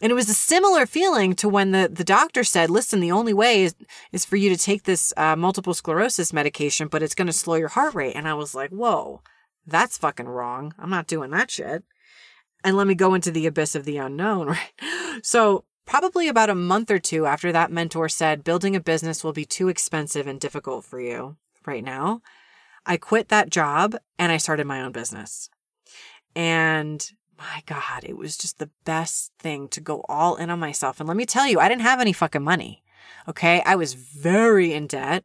And 0.00 0.10
it 0.10 0.14
was 0.14 0.28
a 0.28 0.34
similar 0.34 0.86
feeling 0.86 1.34
to 1.36 1.48
when 1.48 1.70
the, 1.70 1.88
the 1.90 2.04
doctor 2.04 2.44
said, 2.44 2.70
listen, 2.70 3.00
the 3.00 3.12
only 3.12 3.32
way 3.32 3.64
is, 3.64 3.74
is 4.12 4.24
for 4.24 4.36
you 4.36 4.48
to 4.50 4.56
take 4.56 4.84
this 4.84 5.12
uh, 5.16 5.36
multiple 5.36 5.74
sclerosis 5.74 6.32
medication, 6.32 6.88
but 6.88 7.02
it's 7.02 7.14
going 7.14 7.26
to 7.26 7.32
slow 7.32 7.54
your 7.54 7.68
heart 7.68 7.94
rate. 7.94 8.14
And 8.16 8.28
I 8.28 8.34
was 8.34 8.54
like, 8.54 8.70
whoa, 8.70 9.22
that's 9.66 9.98
fucking 9.98 10.28
wrong. 10.28 10.74
I'm 10.78 10.90
not 10.90 11.06
doing 11.06 11.30
that 11.30 11.50
shit. 11.50 11.84
And 12.62 12.76
let 12.76 12.86
me 12.86 12.94
go 12.94 13.14
into 13.14 13.30
the 13.30 13.46
abyss 13.46 13.74
of 13.74 13.84
the 13.84 13.98
unknown, 13.98 14.46
right? 14.48 14.72
So 15.22 15.64
Probably 15.86 16.28
about 16.28 16.50
a 16.50 16.54
month 16.54 16.90
or 16.90 16.98
two 16.98 17.26
after 17.26 17.52
that 17.52 17.70
mentor 17.70 18.08
said, 18.08 18.44
building 18.44 18.74
a 18.74 18.80
business 18.80 19.22
will 19.22 19.32
be 19.32 19.44
too 19.44 19.68
expensive 19.68 20.26
and 20.26 20.40
difficult 20.40 20.84
for 20.84 21.00
you 21.00 21.36
right 21.66 21.84
now. 21.84 22.22
I 22.86 22.96
quit 22.96 23.28
that 23.28 23.50
job 23.50 23.96
and 24.18 24.32
I 24.32 24.38
started 24.38 24.66
my 24.66 24.80
own 24.80 24.92
business. 24.92 25.50
And 26.34 27.06
my 27.44 27.62
God, 27.66 28.04
it 28.04 28.16
was 28.16 28.36
just 28.36 28.58
the 28.58 28.70
best 28.84 29.32
thing 29.38 29.68
to 29.68 29.80
go 29.80 30.04
all 30.08 30.36
in 30.36 30.50
on 30.50 30.58
myself. 30.58 30.98
And 30.98 31.08
let 31.08 31.16
me 31.16 31.26
tell 31.26 31.46
you, 31.46 31.60
I 31.60 31.68
didn't 31.68 31.82
have 31.82 32.00
any 32.00 32.12
fucking 32.12 32.42
money. 32.42 32.82
Okay. 33.28 33.62
I 33.64 33.76
was 33.76 33.94
very 33.94 34.72
in 34.72 34.86
debt 34.86 35.24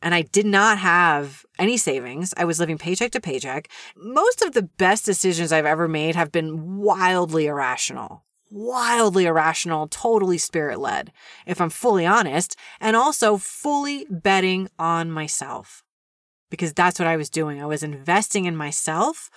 and 0.00 0.14
I 0.14 0.22
did 0.22 0.46
not 0.46 0.78
have 0.78 1.44
any 1.58 1.76
savings. 1.76 2.32
I 2.36 2.44
was 2.44 2.60
living 2.60 2.78
paycheck 2.78 3.10
to 3.12 3.20
paycheck. 3.20 3.68
Most 3.96 4.42
of 4.42 4.54
the 4.54 4.62
best 4.62 5.04
decisions 5.04 5.52
I've 5.52 5.66
ever 5.66 5.88
made 5.88 6.14
have 6.14 6.32
been 6.32 6.76
wildly 6.76 7.46
irrational 7.46 8.24
wildly 8.50 9.26
irrational, 9.26 9.86
totally 9.88 10.38
spirit 10.38 10.78
led, 10.78 11.12
if 11.46 11.60
I'm 11.60 11.68
fully 11.68 12.06
honest, 12.06 12.56
and 12.80 12.96
also 12.96 13.36
fully 13.36 14.06
betting 14.08 14.70
on 14.78 15.10
myself. 15.10 15.84
Because 16.50 16.72
that's 16.72 16.98
what 16.98 17.08
I 17.08 17.18
was 17.18 17.28
doing. 17.28 17.62
I 17.62 17.66
was 17.66 17.82
investing 17.82 18.46
in 18.46 18.56
myself 18.56 19.28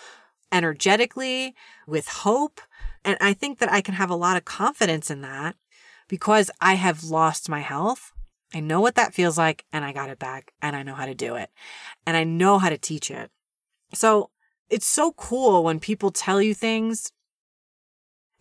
energetically 0.52 1.56
with 1.88 2.08
hope. 2.08 2.62
And 3.04 3.18
I 3.20 3.34
think 3.34 3.60
that 3.60 3.72
I 3.72 3.82
can 3.82 3.96
have 3.96 4.10
a 4.10 4.16
lot 4.16 4.38
of 4.38 4.46
confidence 4.46 5.10
in 5.10 5.22
that 5.22 5.56
because 6.08 6.52
I 6.60 6.76
have 6.76 7.04
lost 7.04 7.50
my 7.50 7.60
health. 7.60 8.12
I 8.54 8.60
know 8.60 8.82
what 8.82 8.96
that 8.96 9.14
feels 9.14 9.38
like 9.38 9.66
and 9.72 9.86
I 9.86 9.94
got 9.94 10.10
it 10.10 10.20
back 10.20 10.52
and 10.62 10.76
I 10.76 10.84
know 10.84 10.96
how 10.96 11.06
to 11.06 11.16
do 11.16 11.36
it 11.36 11.50
and 12.06 12.18
I 12.18 12.24
know 12.24 12.60
how 12.60 12.70
to 12.70 12.78
teach 12.78 13.10
it. 13.10 13.32
So 13.94 14.30
it's 14.70 14.86
so 14.86 15.14
cool 15.14 15.64
when 15.64 15.80
people 15.80 16.12
tell 16.12 16.42
you 16.42 16.54
things 16.54 17.12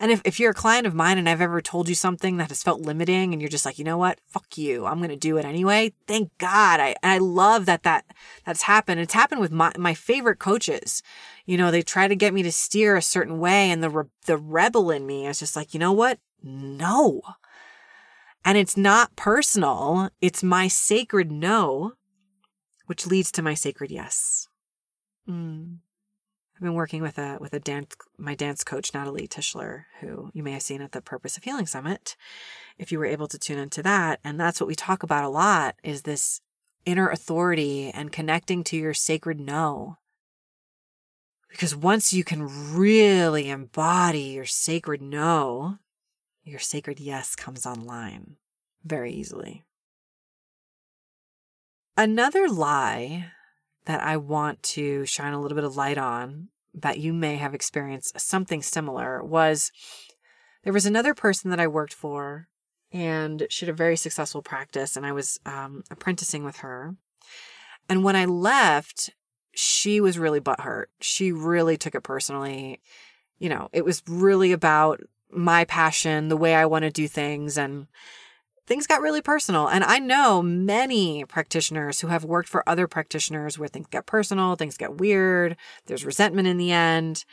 and 0.00 0.10
if, 0.10 0.22
if 0.24 0.40
you're 0.40 0.52
a 0.52 0.54
client 0.54 0.86
of 0.86 0.94
mine 0.94 1.18
and 1.18 1.28
I've 1.28 1.42
ever 1.42 1.60
told 1.60 1.86
you 1.86 1.94
something 1.94 2.38
that 2.38 2.48
has 2.48 2.62
felt 2.62 2.80
limiting 2.80 3.34
and 3.34 3.42
you're 3.42 3.50
just 3.50 3.66
like, 3.66 3.78
you 3.78 3.84
know 3.84 3.98
what? 3.98 4.18
Fuck 4.26 4.56
you. 4.56 4.86
I'm 4.86 4.96
going 4.96 5.10
to 5.10 5.16
do 5.16 5.36
it 5.36 5.44
anyway. 5.44 5.92
Thank 6.06 6.30
God. 6.38 6.80
I, 6.80 6.96
and 7.02 7.12
I 7.12 7.18
love 7.18 7.66
that, 7.66 7.82
that 7.82 8.06
that's 8.46 8.62
happened. 8.62 8.98
It's 9.00 9.12
happened 9.12 9.42
with 9.42 9.52
my, 9.52 9.72
my 9.78 9.92
favorite 9.92 10.38
coaches. 10.38 11.02
You 11.50 11.56
know, 11.56 11.72
they 11.72 11.82
try 11.82 12.06
to 12.06 12.14
get 12.14 12.32
me 12.32 12.44
to 12.44 12.52
steer 12.52 12.94
a 12.94 13.02
certain 13.02 13.40
way 13.40 13.72
and 13.72 13.82
the, 13.82 13.90
re- 13.90 14.04
the 14.26 14.36
rebel 14.36 14.88
in 14.92 15.04
me 15.04 15.26
is 15.26 15.40
just 15.40 15.56
like, 15.56 15.74
you 15.74 15.80
know 15.80 15.90
what? 15.90 16.20
No. 16.44 17.22
And 18.44 18.56
it's 18.56 18.76
not 18.76 19.16
personal. 19.16 20.10
It's 20.20 20.44
my 20.44 20.68
sacred 20.68 21.32
no, 21.32 21.94
which 22.86 23.04
leads 23.04 23.32
to 23.32 23.42
my 23.42 23.54
sacred 23.54 23.90
yes. 23.90 24.46
Mm. 25.28 25.78
I've 26.54 26.62
been 26.62 26.74
working 26.74 27.02
with 27.02 27.18
a 27.18 27.38
with 27.40 27.52
a 27.52 27.58
dance 27.58 27.96
my 28.16 28.36
dance 28.36 28.62
coach 28.62 28.94
Natalie 28.94 29.26
Tischler, 29.26 29.86
who 30.00 30.30
you 30.32 30.44
may 30.44 30.52
have 30.52 30.62
seen 30.62 30.80
at 30.80 30.92
the 30.92 31.02
Purpose 31.02 31.36
of 31.36 31.42
Healing 31.42 31.66
Summit, 31.66 32.14
if 32.78 32.92
you 32.92 33.00
were 33.00 33.06
able 33.06 33.26
to 33.26 33.38
tune 33.40 33.58
into 33.58 33.82
that. 33.82 34.20
And 34.22 34.38
that's 34.38 34.60
what 34.60 34.68
we 34.68 34.76
talk 34.76 35.02
about 35.02 35.24
a 35.24 35.28
lot 35.28 35.74
is 35.82 36.02
this 36.02 36.42
inner 36.86 37.08
authority 37.08 37.90
and 37.90 38.12
connecting 38.12 38.62
to 38.64 38.76
your 38.76 38.94
sacred 38.94 39.40
no. 39.40 39.96
Because 41.50 41.74
once 41.74 42.12
you 42.12 42.24
can 42.24 42.74
really 42.74 43.50
embody 43.50 44.20
your 44.20 44.46
sacred 44.46 45.02
no, 45.02 45.78
your 46.44 46.60
sacred 46.60 47.00
yes 47.00 47.34
comes 47.34 47.66
online 47.66 48.36
very 48.84 49.12
easily. 49.12 49.64
Another 51.96 52.48
lie 52.48 53.32
that 53.84 54.00
I 54.00 54.16
want 54.16 54.62
to 54.62 55.04
shine 55.04 55.32
a 55.32 55.40
little 55.40 55.56
bit 55.56 55.64
of 55.64 55.76
light 55.76 55.98
on 55.98 56.48
that 56.72 56.98
you 56.98 57.12
may 57.12 57.36
have 57.36 57.54
experienced 57.54 58.18
something 58.20 58.62
similar 58.62 59.22
was 59.22 59.72
there 60.62 60.72
was 60.72 60.86
another 60.86 61.14
person 61.14 61.50
that 61.50 61.60
I 61.60 61.66
worked 61.66 61.92
for 61.92 62.48
and 62.92 63.46
she 63.50 63.66
had 63.66 63.72
a 63.72 63.76
very 63.76 63.96
successful 63.96 64.42
practice 64.42 64.96
and 64.96 65.04
I 65.04 65.12
was 65.12 65.38
um, 65.46 65.82
apprenticing 65.90 66.44
with 66.44 66.58
her. 66.58 66.96
And 67.88 68.04
when 68.04 68.16
I 68.16 68.24
left, 68.24 69.10
she 69.52 70.00
was 70.00 70.18
really 70.18 70.40
butthurt. 70.40 70.86
She 71.00 71.32
really 71.32 71.76
took 71.76 71.94
it 71.94 72.02
personally. 72.02 72.80
You 73.38 73.48
know, 73.48 73.68
it 73.72 73.84
was 73.84 74.02
really 74.06 74.52
about 74.52 75.00
my 75.30 75.64
passion, 75.64 76.28
the 76.28 76.36
way 76.36 76.54
I 76.54 76.66
want 76.66 76.84
to 76.84 76.90
do 76.90 77.08
things. 77.08 77.56
And 77.56 77.86
things 78.66 78.86
got 78.86 79.00
really 79.00 79.22
personal. 79.22 79.68
And 79.68 79.82
I 79.82 79.98
know 79.98 80.42
many 80.42 81.24
practitioners 81.24 82.00
who 82.00 82.08
have 82.08 82.24
worked 82.24 82.48
for 82.48 82.68
other 82.68 82.86
practitioners 82.86 83.58
where 83.58 83.68
things 83.68 83.88
get 83.90 84.06
personal, 84.06 84.56
things 84.56 84.76
get 84.76 84.98
weird, 84.98 85.56
there's 85.86 86.04
resentment 86.04 86.48
in 86.48 86.56
the 86.56 86.70
end. 86.70 87.24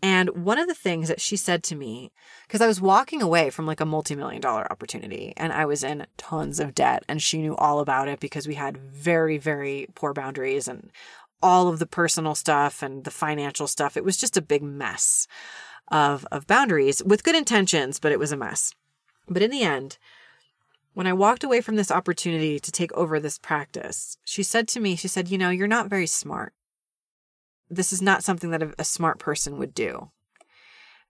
And 0.00 0.44
one 0.44 0.58
of 0.58 0.68
the 0.68 0.74
things 0.74 1.08
that 1.08 1.20
she 1.20 1.36
said 1.36 1.64
to 1.64 1.74
me, 1.74 2.12
because 2.46 2.60
I 2.60 2.68
was 2.68 2.80
walking 2.80 3.20
away 3.20 3.50
from 3.50 3.66
like 3.66 3.80
a 3.80 3.84
multi 3.84 4.14
million 4.14 4.40
dollar 4.40 4.70
opportunity 4.70 5.32
and 5.36 5.52
I 5.52 5.64
was 5.64 5.82
in 5.82 6.06
tons 6.16 6.60
of 6.60 6.74
debt, 6.74 7.04
and 7.08 7.20
she 7.20 7.42
knew 7.42 7.56
all 7.56 7.80
about 7.80 8.06
it 8.06 8.20
because 8.20 8.46
we 8.46 8.54
had 8.54 8.76
very, 8.76 9.38
very 9.38 9.88
poor 9.96 10.12
boundaries 10.12 10.68
and 10.68 10.92
all 11.42 11.68
of 11.68 11.78
the 11.78 11.86
personal 11.86 12.34
stuff 12.34 12.82
and 12.82 13.04
the 13.04 13.10
financial 13.10 13.66
stuff. 13.66 13.96
It 13.96 14.04
was 14.04 14.16
just 14.16 14.36
a 14.36 14.42
big 14.42 14.62
mess 14.62 15.26
of, 15.90 16.26
of 16.32 16.46
boundaries 16.46 17.02
with 17.04 17.24
good 17.24 17.36
intentions, 17.36 17.98
but 17.98 18.12
it 18.12 18.18
was 18.18 18.32
a 18.32 18.36
mess. 18.36 18.74
But 19.28 19.42
in 19.42 19.50
the 19.50 19.62
end, 19.62 19.98
when 20.94 21.06
I 21.06 21.12
walked 21.12 21.44
away 21.44 21.60
from 21.60 21.76
this 21.76 21.90
opportunity 21.90 22.58
to 22.58 22.72
take 22.72 22.92
over 22.92 23.20
this 23.20 23.38
practice, 23.38 24.18
she 24.24 24.42
said 24.42 24.66
to 24.68 24.80
me, 24.80 24.96
she 24.96 25.08
said, 25.08 25.28
You 25.28 25.38
know, 25.38 25.50
you're 25.50 25.68
not 25.68 25.88
very 25.88 26.06
smart. 26.06 26.54
This 27.70 27.92
is 27.92 28.02
not 28.02 28.24
something 28.24 28.50
that 28.50 28.74
a, 28.78 28.84
smart 28.84 29.18
person 29.18 29.58
would 29.58 29.74
do. 29.74 30.10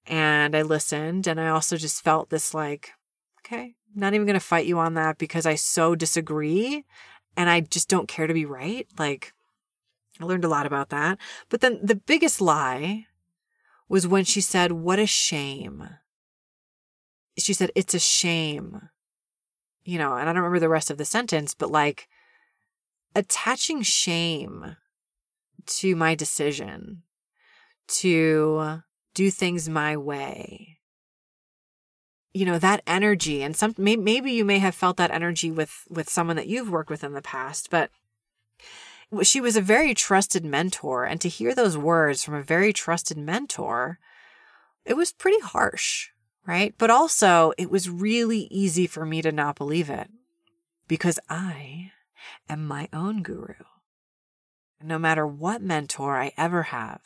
And 0.07 0.57
I 0.57 0.63
listened 0.63 1.27
and 1.27 1.41
I 1.41 1.49
also 1.49 1.77
just 1.77 2.03
felt 2.03 2.31
this 2.31 2.53
like, 2.53 2.91
okay, 3.41 3.77
not 3.95 4.15
even 4.15 4.27
going 4.27 4.35
to 4.35 4.45
fight 4.45 4.67
you 4.67 4.79
on 4.79 4.95
that 4.95 5.19
because 5.19 5.47
I 5.47 5.55
so 5.55 5.95
disagree 5.95 6.85
and 7.37 7.49
I 7.49 7.61
just 7.61 7.89
don't 7.89 8.09
care 8.09 8.27
to 8.27 8.35
be 8.35 8.45
right. 8.45 8.87
Like, 8.99 9.33
I 10.21 10.25
learned 10.25 10.45
a 10.45 10.49
lot 10.49 10.67
about 10.67 10.89
that. 10.91 11.19
But 11.49 11.61
then 11.61 11.79
the 11.83 11.95
biggest 11.95 12.41
lie 12.41 13.07
was 13.89 14.07
when 14.07 14.25
she 14.25 14.41
said, 14.41 14.73
What 14.73 14.99
a 14.99 15.07
shame. 15.07 15.89
She 17.39 17.53
said, 17.53 17.71
It's 17.75 17.95
a 17.95 18.01
shame 18.01 18.89
you 19.89 19.97
know, 19.97 20.17
and 20.17 20.29
I 20.29 20.35
don't 20.35 20.43
remember 20.43 20.59
the 20.59 20.69
rest 20.69 20.91
of 20.91 20.99
the 20.99 21.07
sentence, 21.07 21.55
but 21.55 21.71
like 21.71 22.09
attaching 23.15 23.81
shame 23.81 24.77
to 25.65 25.97
my 25.97 26.15
decision 26.15 27.05
to 27.87 28.83
do 29.15 29.31
things 29.31 29.67
my 29.67 29.97
way. 29.97 30.77
You 32.35 32.45
know, 32.45 32.59
that 32.59 32.83
energy 32.87 33.43
and 33.43 33.57
some 33.57 33.75
maybe 33.79 34.31
you 34.31 34.45
may 34.45 34.59
have 34.59 34.75
felt 34.75 34.99
that 34.99 35.11
energy 35.11 35.51
with 35.51 35.87
with 35.89 36.11
someone 36.11 36.37
that 36.37 36.49
you've 36.49 36.69
worked 36.69 36.91
with 36.91 37.03
in 37.03 37.15
the 37.15 37.23
past, 37.23 37.71
but 37.71 37.89
she 39.23 39.41
was 39.41 39.57
a 39.57 39.63
very 39.63 39.95
trusted 39.95 40.45
mentor 40.45 41.05
and 41.05 41.21
to 41.21 41.29
hear 41.29 41.55
those 41.55 41.77
words 41.77 42.23
from 42.23 42.35
a 42.35 42.43
very 42.43 42.73
trusted 42.73 43.17
mentor, 43.17 43.99
it 44.85 44.97
was 44.97 45.13
pretty 45.13 45.41
harsh 45.41 46.11
right? 46.49 46.75
But 46.79 46.89
also, 46.89 47.53
it 47.59 47.71
was 47.71 47.91
really 47.91 48.49
easy 48.51 48.87
for 48.87 49.05
me 49.05 49.21
to 49.21 49.31
not 49.31 49.57
believe 49.57 49.91
it 49.91 50.09
because 50.89 51.21
I 51.29 51.93
am 52.49 52.67
my 52.67 52.89
own 52.91 53.23
guru. 53.23 53.55
No 54.83 54.99
matter 54.99 55.27
what 55.27 55.61
mentor 55.61 56.17
I 56.17 56.33
ever 56.39 56.65
have, 56.65 57.03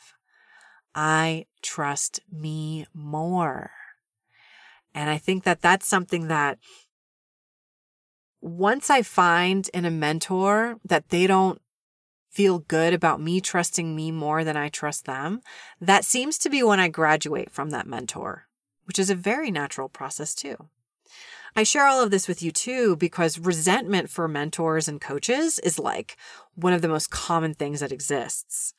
I 0.95 1.47
trust 1.61 2.21
me 2.31 2.87
more. 2.93 3.71
And 4.95 5.09
I 5.09 5.17
think 5.17 5.43
that 5.43 5.61
that's 5.61 5.87
something 5.87 6.29
that 6.29 6.57
once 8.39 8.89
I 8.89 9.01
find 9.01 9.69
in 9.73 9.83
a 9.83 9.91
mentor 9.91 10.77
that 10.85 11.09
they 11.09 11.27
don't 11.27 11.61
feel 12.33 12.59
good 12.59 12.93
about 12.93 13.21
me 13.21 13.39
trusting 13.39 13.95
me 13.95 14.11
more 14.11 14.43
than 14.43 14.57
I 14.57 14.69
trust 14.69 15.05
them, 15.05 15.41
that 15.79 16.03
seems 16.03 16.39
to 16.39 16.49
be 16.49 16.63
when 16.63 16.79
I 16.79 16.87
graduate 16.87 17.51
from 17.51 17.69
that 17.69 17.85
mentor, 17.85 18.47
which 18.85 18.97
is 18.97 19.11
a 19.11 19.15
very 19.15 19.51
natural 19.51 19.87
process 19.87 20.33
too. 20.33 20.69
I 21.55 21.61
share 21.61 21.85
all 21.85 22.01
of 22.01 22.09
this 22.09 22.27
with 22.27 22.41
you 22.41 22.51
too 22.51 22.95
because 22.95 23.37
resentment 23.37 24.09
for 24.09 24.27
mentors 24.27 24.87
and 24.87 24.99
coaches 24.99 25.59
is 25.59 25.77
like 25.77 26.17
one 26.55 26.73
of 26.73 26.81
the 26.81 26.87
most 26.87 27.11
common 27.11 27.53
things 27.53 27.79
that 27.81 27.91
exists. 27.91 28.73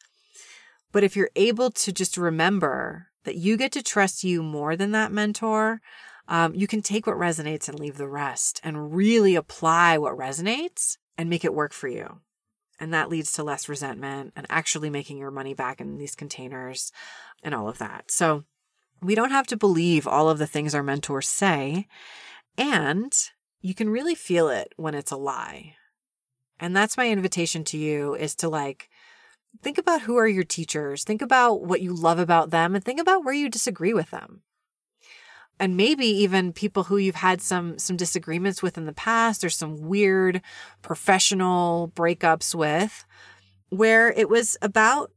But 0.90 1.04
if 1.04 1.14
you're 1.14 1.30
able 1.36 1.70
to 1.70 1.92
just 1.92 2.18
remember 2.18 3.08
that 3.22 3.36
you 3.36 3.56
get 3.56 3.70
to 3.72 3.82
trust 3.82 4.24
you 4.24 4.42
more 4.42 4.74
than 4.74 4.90
that 4.90 5.12
mentor, 5.12 5.80
um, 6.26 6.54
you 6.56 6.66
can 6.66 6.82
take 6.82 7.06
what 7.06 7.16
resonates 7.16 7.68
and 7.68 7.78
leave 7.78 7.98
the 7.98 8.08
rest 8.08 8.60
and 8.64 8.94
really 8.94 9.36
apply 9.36 9.96
what 9.98 10.16
resonates 10.16 10.96
and 11.16 11.30
make 11.30 11.44
it 11.44 11.54
work 11.54 11.72
for 11.72 11.86
you. 11.86 12.20
And 12.80 12.92
that 12.92 13.08
leads 13.08 13.32
to 13.32 13.44
less 13.44 13.68
resentment 13.68 14.32
and 14.34 14.46
actually 14.50 14.90
making 14.90 15.18
your 15.18 15.30
money 15.30 15.54
back 15.54 15.80
in 15.80 15.96
these 15.98 16.14
containers 16.14 16.90
and 17.42 17.54
all 17.54 17.68
of 17.68 17.78
that. 17.78 18.10
So 18.10 18.44
we 19.00 19.14
don't 19.14 19.30
have 19.30 19.46
to 19.48 19.56
believe 19.56 20.06
all 20.06 20.28
of 20.28 20.38
the 20.38 20.46
things 20.46 20.74
our 20.74 20.82
mentors 20.82 21.28
say. 21.28 21.86
And 22.58 23.12
you 23.60 23.74
can 23.74 23.88
really 23.88 24.14
feel 24.14 24.48
it 24.48 24.72
when 24.76 24.94
it's 24.94 25.12
a 25.12 25.16
lie. 25.16 25.76
And 26.58 26.76
that's 26.76 26.96
my 26.96 27.08
invitation 27.08 27.64
to 27.64 27.78
you 27.78 28.14
is 28.14 28.34
to 28.36 28.48
like, 28.48 28.88
think 29.62 29.78
about 29.78 30.02
who 30.02 30.16
are 30.16 30.28
your 30.28 30.44
teachers, 30.44 31.04
think 31.04 31.22
about 31.22 31.62
what 31.62 31.80
you 31.80 31.92
love 31.92 32.18
about 32.18 32.50
them, 32.50 32.74
and 32.74 32.82
think 32.82 33.00
about 33.00 33.24
where 33.24 33.34
you 33.34 33.48
disagree 33.48 33.92
with 33.92 34.10
them 34.10 34.42
and 35.58 35.76
maybe 35.76 36.06
even 36.06 36.52
people 36.52 36.84
who 36.84 36.96
you've 36.96 37.14
had 37.14 37.40
some 37.40 37.78
some 37.78 37.96
disagreements 37.96 38.62
with 38.62 38.76
in 38.76 38.86
the 38.86 38.92
past 38.92 39.44
or 39.44 39.50
some 39.50 39.80
weird 39.80 40.40
professional 40.82 41.92
breakups 41.94 42.54
with 42.54 43.04
where 43.68 44.12
it 44.12 44.28
was 44.28 44.56
about 44.62 45.10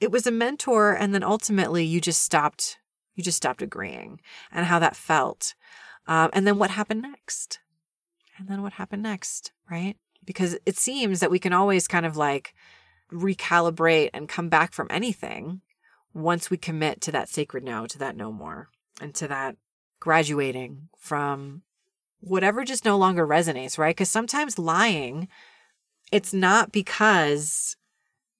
it 0.00 0.10
was 0.10 0.26
a 0.26 0.30
mentor 0.30 0.92
and 0.92 1.14
then 1.14 1.22
ultimately 1.22 1.84
you 1.84 2.00
just 2.00 2.22
stopped 2.22 2.78
you 3.14 3.22
just 3.22 3.36
stopped 3.36 3.62
agreeing 3.62 4.20
and 4.52 4.66
how 4.66 4.78
that 4.78 4.94
felt. 4.94 5.54
Um, 6.06 6.30
and 6.32 6.46
then 6.46 6.56
what 6.58 6.70
happened 6.70 7.02
next? 7.02 7.58
And 8.38 8.48
then 8.48 8.62
what 8.62 8.74
happened 8.74 9.02
next 9.02 9.52
right? 9.70 9.96
Because 10.24 10.58
it 10.66 10.76
seems 10.76 11.20
that 11.20 11.30
we 11.30 11.38
can 11.38 11.52
always 11.52 11.88
kind 11.88 12.06
of 12.06 12.16
like 12.16 12.54
recalibrate 13.12 14.10
and 14.12 14.28
come 14.28 14.48
back 14.48 14.72
from 14.72 14.86
anything 14.90 15.62
once 16.14 16.50
we 16.50 16.56
commit 16.56 17.00
to 17.00 17.12
that 17.12 17.28
sacred 17.28 17.64
no 17.64 17.86
to 17.86 17.98
that 17.98 18.16
no 18.16 18.32
more 18.32 18.68
and 19.00 19.14
to 19.16 19.28
that 19.28 19.56
graduating 20.00 20.88
from 20.96 21.62
whatever 22.20 22.64
just 22.64 22.84
no 22.84 22.96
longer 22.96 23.26
resonates, 23.26 23.78
right? 23.78 23.94
Because 23.94 24.10
sometimes 24.10 24.58
lying, 24.58 25.28
it's 26.10 26.32
not 26.32 26.72
because 26.72 27.76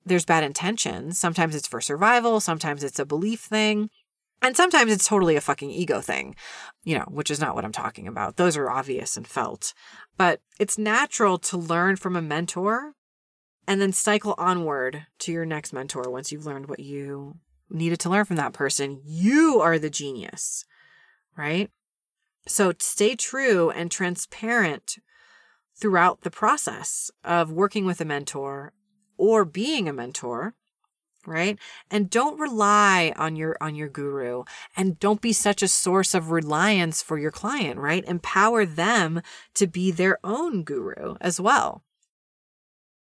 there's 0.05 0.25
bad 0.25 0.45
intentions. 0.45 1.19
Sometimes 1.19 1.55
it's 1.55 1.69
for 1.69 1.81
survival, 1.81 2.41
sometimes 2.41 2.83
it's 2.83 2.99
a 2.99 3.07
belief 3.07 3.41
thing. 3.41 3.91
And 4.41 4.57
sometimes 4.57 4.93
it's 4.93 5.09
totally 5.09 5.35
a 5.35 5.41
fucking 5.41 5.71
ego 5.71 6.00
thing, 6.00 6.37
you 6.85 6.97
know, 6.97 7.07
which 7.09 7.29
is 7.29 7.41
not 7.41 7.57
what 7.57 7.65
I'm 7.65 7.73
talking 7.73 8.07
about. 8.07 8.37
Those 8.37 8.57
are 8.57 8.71
obvious 8.71 9.17
and 9.17 9.27
felt. 9.27 9.75
But 10.17 10.41
it's 10.61 10.79
natural 10.79 11.38
to 11.38 11.57
learn 11.57 11.97
from 11.97 12.15
a 12.15 12.23
mentor 12.23 12.95
and 13.67 13.81
then 13.81 13.93
cycle 13.93 14.37
onward 14.38 15.07
to 15.19 15.33
your 15.33 15.45
next 15.45 15.73
mentor 15.73 16.09
once 16.09 16.31
you've 16.31 16.47
learned 16.47 16.69
what 16.69 16.79
you 16.79 17.37
needed 17.70 18.00
to 18.00 18.10
learn 18.10 18.25
from 18.25 18.37
that 18.37 18.52
person. 18.52 19.00
You 19.04 19.60
are 19.60 19.78
the 19.78 19.90
genius, 19.90 20.64
right? 21.37 21.70
So 22.46 22.72
stay 22.78 23.14
true 23.14 23.70
and 23.70 23.90
transparent 23.90 24.98
throughout 25.76 26.22
the 26.22 26.30
process 26.30 27.10
of 27.25 27.52
working 27.52 27.84
with 27.84 28.00
a 28.00 28.04
mentor 28.04 28.72
or 29.16 29.44
being 29.44 29.88
a 29.88 29.92
mentor 29.92 30.54
right 31.26 31.59
and 31.90 32.11
don't 32.11 32.40
rely 32.40 33.12
on 33.16 33.37
your 33.37 33.57
on 33.61 33.74
your 33.74 33.88
guru 33.88 34.44
and 34.76 34.98
don't 34.98 35.20
be 35.20 35.33
such 35.33 35.62
a 35.62 35.68
source 35.68 36.14
of 36.14 36.31
reliance 36.31 37.02
for 37.02 37.18
your 37.18 37.31
client 37.31 37.78
right 37.78 38.04
empower 38.07 38.64
them 38.64 39.20
to 39.54 39.66
be 39.66 39.90
their 39.90 40.18
own 40.24 40.62
guru 40.62 41.16
as 41.20 41.40
well 41.40 41.83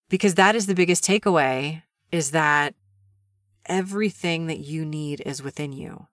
because 0.09 0.35
that 0.35 0.57
is 0.57 0.67
the 0.67 0.75
biggest 0.75 1.05
takeaway 1.05 1.83
is 2.11 2.31
that 2.31 2.75
everything 3.67 4.47
that 4.47 4.61
you 4.61 4.85
need 4.85 5.23
is 5.25 5.43
within 5.43 5.73
you. 5.73 6.07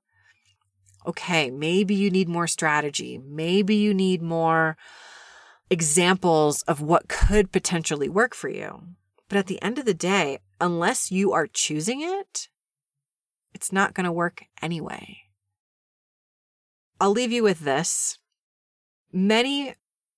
Okay, 1.06 1.52
maybe 1.52 1.96
you 1.96 2.10
need 2.10 2.30
more 2.30 2.48
strategy. 2.48 3.18
Maybe 3.18 3.76
you 3.76 3.94
need 3.94 4.22
more 4.22 4.78
examples 5.70 6.62
of 6.64 6.82
what 6.82 7.10
could 7.10 7.52
potentially 7.52 8.10
work 8.10 8.34
for 8.34 8.50
you. 8.50 8.84
But 9.28 9.38
at 9.38 9.48
the 9.48 9.62
end 9.62 9.80
of 9.80 9.86
the 9.86 9.94
day, 9.94 10.40
unless 10.62 11.12
you 11.12 11.34
are 11.34 11.48
choosing 11.48 12.02
it, 12.02 12.48
it's 13.54 13.72
not 13.72 13.94
going 13.94 14.06
to 14.06 14.12
work 14.12 14.44
anyway. 14.62 15.18
I'll 17.00 17.12
leave 17.12 17.32
you 17.32 17.44
with 17.44 17.62
this. 17.62 18.18
Many 19.12 19.76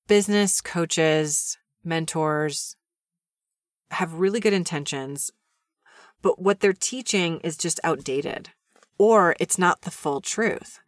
business 0.08 0.62
coaches, 0.62 1.58
mentors 1.84 2.76
have 3.92 4.14
really 4.14 4.40
good 4.40 4.54
intentions, 4.54 5.32
but 6.26 6.42
what 6.42 6.60
they're 6.60 6.74
teaching 6.74 7.40
is 7.42 7.56
just 7.56 7.80
outdated 7.84 8.50
or 8.98 9.36
it's 9.40 9.60
not 9.60 9.84
the 9.84 9.92
full 9.92 10.22
truth. 10.22 10.80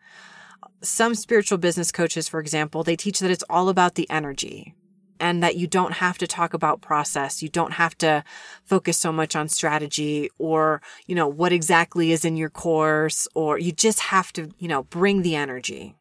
Some 0.82 1.14
spiritual 1.14 1.60
business 1.60 1.92
coaches, 1.92 2.28
for 2.28 2.40
example, 2.40 2.84
they 2.84 2.96
teach 2.96 3.20
that 3.20 3.30
it's 3.30 3.44
all 3.48 3.70
about 3.70 3.94
the 3.94 4.10
energy 4.10 4.74
and 5.20 5.44
that 5.44 5.56
you 5.56 5.68
don't 5.68 5.94
have 5.94 6.18
to 6.18 6.26
talk 6.26 6.56
about 6.56 6.82
process. 6.82 7.44
You 7.44 7.50
don't 7.50 7.74
have 7.74 7.96
to 8.00 8.24
focus 8.66 8.98
so 8.98 9.12
much 9.12 9.36
on 9.36 9.48
strategy 9.48 10.32
or, 10.40 10.82
you 11.06 11.14
know, 11.14 11.28
what 11.28 11.54
exactly 11.54 12.12
is 12.12 12.26
in 12.26 12.36
your 12.36 12.50
course, 12.50 13.28
or 13.36 13.60
you 13.60 13.72
just 13.72 14.00
have 14.00 14.34
to, 14.34 14.50
you 14.58 14.68
know, 14.68 14.86
bring 14.86 15.22
the 15.22 15.36
energy. 15.36 15.94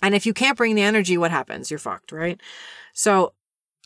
And 0.00 0.14
if 0.14 0.24
you 0.24 0.32
can't 0.32 0.56
bring 0.56 0.76
the 0.76 0.82
energy, 0.82 1.18
what 1.18 1.30
happens? 1.30 1.70
You're 1.70 1.76
fucked, 1.76 2.10
right? 2.10 2.40
So 2.94 3.34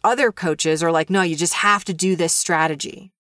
other 0.05 0.31
coaches 0.31 0.81
are 0.81 0.93
like, 0.93 1.11
no, 1.11 1.23
you 1.23 1.35
just 1.35 1.55
have 1.55 1.85
to 1.87 1.93
do 1.93 2.15
this 2.15 2.33
strategy 2.33 3.11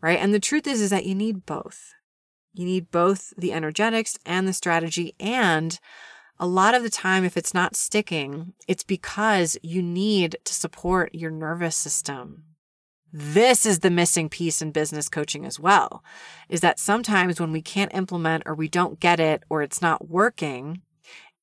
right? 0.00 0.18
And 0.18 0.32
the 0.32 0.40
truth 0.40 0.66
is, 0.66 0.80
is 0.80 0.90
that 0.90 1.06
you 1.06 1.14
need 1.14 1.46
both. 1.46 1.94
You 2.52 2.64
need 2.64 2.90
both 2.90 3.32
the 3.36 3.52
energetics 3.52 4.18
and 4.26 4.46
the 4.46 4.52
strategy. 4.52 5.14
And 5.20 5.78
a 6.38 6.46
lot 6.46 6.74
of 6.74 6.82
the 6.82 6.90
time, 6.90 7.24
if 7.24 7.36
it's 7.36 7.54
not 7.54 7.76
sticking, 7.76 8.54
it's 8.66 8.82
because 8.82 9.58
you 9.62 9.82
need 9.82 10.36
to 10.44 10.54
support 10.54 11.14
your 11.14 11.30
nervous 11.30 11.76
system. 11.76 12.44
This 13.12 13.66
is 13.66 13.80
the 13.80 13.90
missing 13.90 14.28
piece 14.28 14.62
in 14.62 14.70
business 14.70 15.08
coaching 15.08 15.44
as 15.44 15.58
well, 15.58 16.02
is 16.48 16.60
that 16.60 16.78
sometimes 16.78 17.40
when 17.40 17.52
we 17.52 17.60
can't 17.60 17.94
implement 17.94 18.44
or 18.46 18.54
we 18.54 18.68
don't 18.68 19.00
get 19.00 19.18
it 19.18 19.42
or 19.50 19.62
it's 19.62 19.82
not 19.82 20.08
working, 20.08 20.82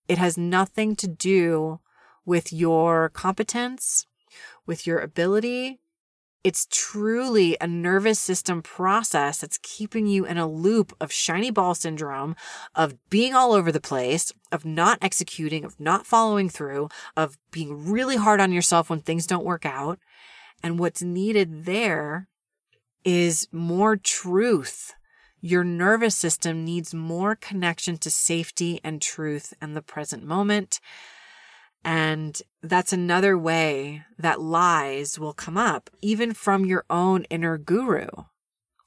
it 0.07 0.17
has 0.17 0.37
nothing 0.37 0.95
to 0.95 1.07
do 1.07 1.79
with 2.25 2.51
your 2.53 3.09
competence, 3.09 4.07
with 4.65 4.87
your 4.87 4.99
ability, 4.99 5.79
it's 6.43 6.67
truly 6.71 7.58
a 7.60 7.67
nervous 7.67 8.19
system 8.19 8.62
process 8.62 9.39
that's 9.39 9.60
keeping 9.62 10.08
you 10.08 10.26
in 10.26 10.38
a 10.38 10.47
loop 10.47 10.95
of 11.02 11.12
shiny 11.12 11.52
ball 11.52 11.76
syndrome, 11.76 12.36
of 12.76 12.95
being 13.10 13.34
all 13.34 13.54
over 13.54 13.71
the 13.71 13.82
place, 13.82 14.32
of 14.52 14.63
not 14.63 15.00
executing, 15.02 15.65
of 15.65 15.80
not 15.80 16.06
following 16.06 16.50
through, 16.50 16.89
of 17.15 17.38
being 17.52 17.89
really 17.89 18.15
hard 18.15 18.39
on 18.39 18.52
yourself 18.52 18.89
when 18.89 19.02
things 19.02 19.28
don't 19.28 19.45
work 19.45 19.65
out. 19.65 20.00
And 20.63 20.80
what's 20.80 21.02
needed 21.02 21.65
there 21.65 22.28
is 23.04 23.47
more 23.52 23.95
truth. 23.95 24.93
Your 25.39 25.63
nervous 25.63 26.15
system 26.15 26.65
needs 26.65 26.93
more 26.93 27.36
connection 27.36 27.97
to 28.00 28.10
safety 28.10 28.80
and 28.84 29.02
truth 29.02 29.54
and 29.62 29.76
the 29.76 29.82
present 29.82 30.23
moment. 30.23 30.80
And 31.84 32.41
that's 32.69 32.93
another 32.93 33.38
way 33.38 34.03
that 34.17 34.41
lies 34.41 35.19
will 35.19 35.34
come 35.34 35.58
up, 35.58 35.89
even 36.01 36.34
from 36.34 36.65
your 36.65 36.86
own 36.89 37.23
inner 37.25 37.58
guru, 37.58 38.08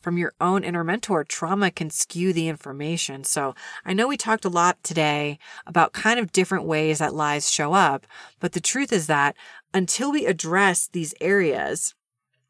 from 0.01 0.19
your 0.19 0.33
own 0.41 0.65
inner 0.65 0.85
mentor. 0.85 1.25
Trauma 1.25 1.71
can 1.71 1.91
skew 1.91 2.33
the 2.33 2.49
information. 2.49 3.25
So 3.25 3.55
I 3.85 3.93
know 3.93 4.09
we 4.09 4.17
talked 4.17 4.45
a 4.45 4.51
lot 4.51 4.83
today 4.83 5.39
about 5.67 5.93
kind 5.93 6.19
of 6.19 6.33
different 6.33 6.65
ways 6.65 6.99
that 6.99 7.15
lies 7.15 7.51
show 7.51 7.73
up, 7.73 8.07
but 8.41 8.53
the 8.53 8.61
truth 8.61 8.93
is 8.93 9.07
that 9.07 9.37
until 9.73 10.13
we 10.13 10.27
address 10.27 10.89
these 10.89 11.15
areas 11.21 11.95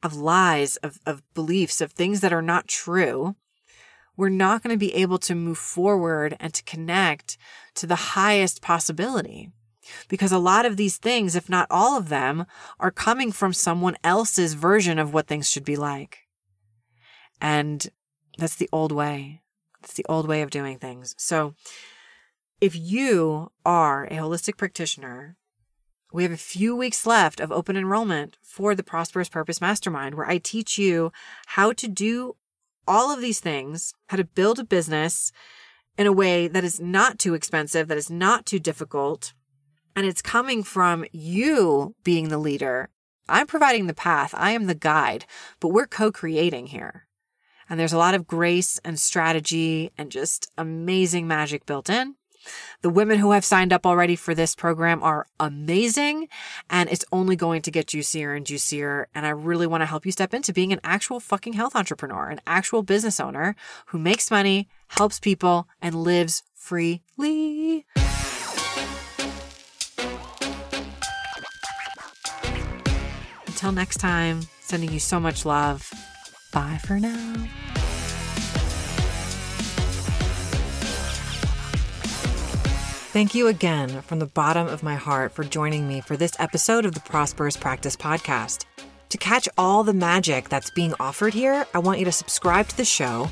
of 0.02 0.14
lies, 0.16 0.76
of, 0.76 0.98
of 1.06 1.22
beliefs, 1.34 1.80
of 1.80 1.92
things 1.92 2.20
that 2.20 2.32
are 2.32 2.42
not 2.42 2.68
true, 2.68 3.36
we're 4.16 4.28
not 4.28 4.62
going 4.62 4.74
to 4.74 4.78
be 4.78 4.94
able 4.94 5.18
to 5.18 5.34
move 5.34 5.58
forward 5.58 6.36
and 6.40 6.52
to 6.54 6.62
connect 6.64 7.36
to 7.74 7.86
the 7.86 7.96
highest 7.96 8.62
possibility. 8.62 9.50
Because 10.08 10.32
a 10.32 10.38
lot 10.38 10.66
of 10.66 10.76
these 10.76 10.96
things, 10.96 11.34
if 11.34 11.48
not 11.48 11.66
all 11.70 11.96
of 11.96 12.08
them, 12.08 12.46
are 12.78 12.90
coming 12.90 13.32
from 13.32 13.52
someone 13.52 13.96
else's 14.02 14.54
version 14.54 14.98
of 14.98 15.12
what 15.12 15.26
things 15.26 15.50
should 15.50 15.64
be 15.64 15.76
like. 15.76 16.26
And 17.40 17.88
that's 18.38 18.56
the 18.56 18.68
old 18.72 18.92
way. 18.92 19.40
It's 19.82 19.94
the 19.94 20.06
old 20.08 20.28
way 20.28 20.42
of 20.42 20.50
doing 20.50 20.78
things. 20.78 21.14
So 21.18 21.54
If 22.60 22.76
you 22.76 23.50
are 23.64 24.04
a 24.04 24.16
holistic 24.16 24.58
practitioner, 24.58 25.36
we 26.12 26.24
have 26.24 26.32
a 26.32 26.36
few 26.36 26.76
weeks 26.76 27.06
left 27.06 27.40
of 27.40 27.50
open 27.50 27.74
enrollment 27.74 28.36
for 28.42 28.74
the 28.74 28.82
Prosperous 28.82 29.30
Purpose 29.30 29.62
Mastermind, 29.62 30.14
where 30.14 30.28
I 30.28 30.36
teach 30.36 30.76
you 30.76 31.10
how 31.46 31.72
to 31.72 31.88
do 31.88 32.36
all 32.86 33.10
of 33.10 33.22
these 33.22 33.40
things, 33.40 33.94
how 34.08 34.18
to 34.18 34.24
build 34.24 34.58
a 34.58 34.64
business 34.64 35.32
in 35.96 36.06
a 36.06 36.12
way 36.12 36.48
that 36.48 36.64
is 36.64 36.80
not 36.80 37.18
too 37.18 37.32
expensive, 37.32 37.88
that 37.88 37.96
is 37.96 38.10
not 38.10 38.44
too 38.44 38.58
difficult. 38.58 39.32
And 39.96 40.06
it's 40.06 40.22
coming 40.22 40.62
from 40.62 41.04
you 41.12 41.94
being 42.04 42.28
the 42.28 42.38
leader. 42.38 42.88
I'm 43.28 43.46
providing 43.46 43.86
the 43.86 43.94
path, 43.94 44.34
I 44.36 44.52
am 44.52 44.66
the 44.66 44.74
guide, 44.74 45.24
but 45.60 45.68
we're 45.68 45.86
co 45.86 46.10
creating 46.10 46.68
here. 46.68 47.06
And 47.68 47.78
there's 47.78 47.92
a 47.92 47.98
lot 47.98 48.14
of 48.14 48.26
grace 48.26 48.80
and 48.84 48.98
strategy 48.98 49.92
and 49.96 50.10
just 50.10 50.50
amazing 50.58 51.28
magic 51.28 51.66
built 51.66 51.88
in. 51.88 52.16
The 52.82 52.90
women 52.90 53.18
who 53.18 53.32
have 53.32 53.44
signed 53.44 53.72
up 53.72 53.86
already 53.86 54.16
for 54.16 54.34
this 54.34 54.54
program 54.54 55.02
are 55.02 55.26
amazing 55.38 56.28
and 56.68 56.88
it's 56.88 57.04
only 57.12 57.36
going 57.36 57.62
to 57.62 57.70
get 57.70 57.88
juicier 57.88 58.34
and 58.34 58.46
juicier. 58.46 59.08
And 59.14 59.26
I 59.26 59.30
really 59.30 59.66
want 59.66 59.82
to 59.82 59.86
help 59.86 60.06
you 60.06 60.12
step 60.12 60.32
into 60.34 60.52
being 60.52 60.72
an 60.72 60.80
actual 60.82 61.20
fucking 61.20 61.52
health 61.52 61.76
entrepreneur, 61.76 62.28
an 62.28 62.40
actual 62.46 62.82
business 62.82 63.20
owner 63.20 63.54
who 63.86 63.98
makes 63.98 64.30
money, 64.30 64.68
helps 64.88 65.20
people, 65.20 65.68
and 65.80 65.94
lives 65.94 66.42
freely. 66.54 67.86
Until 73.60 73.72
next 73.72 73.98
time, 73.98 74.40
sending 74.62 74.90
you 74.90 74.98
so 74.98 75.20
much 75.20 75.44
love. 75.44 75.92
Bye 76.50 76.80
for 76.82 76.98
now. 76.98 77.34
Thank 83.12 83.34
you 83.34 83.48
again 83.48 84.00
from 84.00 84.18
the 84.18 84.24
bottom 84.24 84.66
of 84.66 84.82
my 84.82 84.94
heart 84.94 85.32
for 85.32 85.44
joining 85.44 85.86
me 85.86 86.00
for 86.00 86.16
this 86.16 86.32
episode 86.38 86.86
of 86.86 86.94
the 86.94 87.00
Prosperous 87.00 87.58
Practice 87.58 87.96
Podcast. 87.96 88.64
To 89.10 89.18
catch 89.18 89.46
all 89.58 89.84
the 89.84 89.92
magic 89.92 90.48
that's 90.48 90.70
being 90.70 90.94
offered 90.98 91.34
here, 91.34 91.66
I 91.74 91.80
want 91.80 91.98
you 91.98 92.06
to 92.06 92.12
subscribe 92.12 92.66
to 92.68 92.76
the 92.78 92.86
show. 92.86 93.28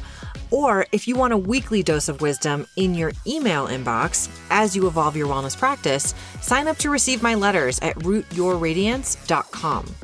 Or 0.51 0.85
if 0.93 1.09
you 1.09 1.17
want 1.17 1.33
a 1.33 1.39
weekly 1.39 1.83
dose 1.83 2.11
of 2.11 2.21
wisdom 2.21 2.67
in 2.77 2.95
your 2.95 3.13
email 3.27 3.67
inbox 3.69 4.29
as 4.51 4.77
you 4.77 4.89
evolve 4.89 5.17
your 5.17 5.29
wellness 5.29 5.57
practice, 5.57 6.15
sign 6.43 6.69
up 6.69 6.77
to 6.79 6.91
receive 6.91 7.23
my 7.23 7.35
letters 7.35 7.79
at 7.79 7.97
rootyourradiance.com. 8.01 9.95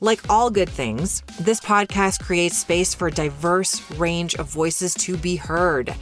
Like 0.00 0.20
all 0.30 0.48
good 0.48 0.68
things, 0.68 1.24
this 1.40 1.58
podcast 1.60 2.22
creates 2.22 2.56
space 2.56 2.94
for 2.94 3.08
a 3.08 3.12
diverse 3.12 3.90
range 3.92 4.36
of 4.36 4.46
voices 4.46 4.94
to 4.94 5.16
be 5.16 5.34
heard. 5.34 5.92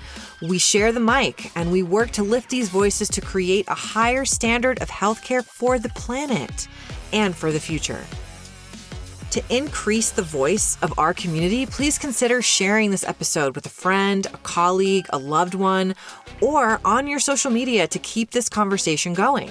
We 0.43 0.59
share 0.59 0.93
the 0.93 1.01
mic 1.01 1.51
and 1.57 1.73
we 1.73 1.83
work 1.83 2.11
to 2.11 2.23
lift 2.23 2.51
these 2.51 2.69
voices 2.69 3.09
to 3.09 3.23
create 3.23 3.67
a 3.69 3.75
higher 3.75 4.27
standard 4.27 4.83
of 4.83 4.91
healthcare 4.91 5.43
for 5.43 5.79
the 5.79 5.89
planet 5.89 6.69
and 7.11 7.35
for 7.35 7.51
the 7.51 7.59
future. 7.59 8.05
To 9.31 9.43
increase 9.49 10.11
the 10.11 10.21
voice 10.21 10.77
of 10.83 10.99
our 10.99 11.15
community, 11.15 11.65
please 11.65 11.97
consider 11.97 12.43
sharing 12.43 12.91
this 12.91 13.05
episode 13.05 13.55
with 13.55 13.65
a 13.65 13.71
friend, 13.71 14.27
a 14.27 14.39
colleague, 14.39 15.07
a 15.09 15.19
loved 15.19 15.55
one, 15.55 15.95
or 16.43 16.81
on 16.85 17.07
your 17.07 17.19
social 17.19 17.51
media 17.51 17.87
to 17.87 17.99
keep 17.99 18.33
this 18.33 18.51
conversation 18.51 19.15
going. 19.15 19.51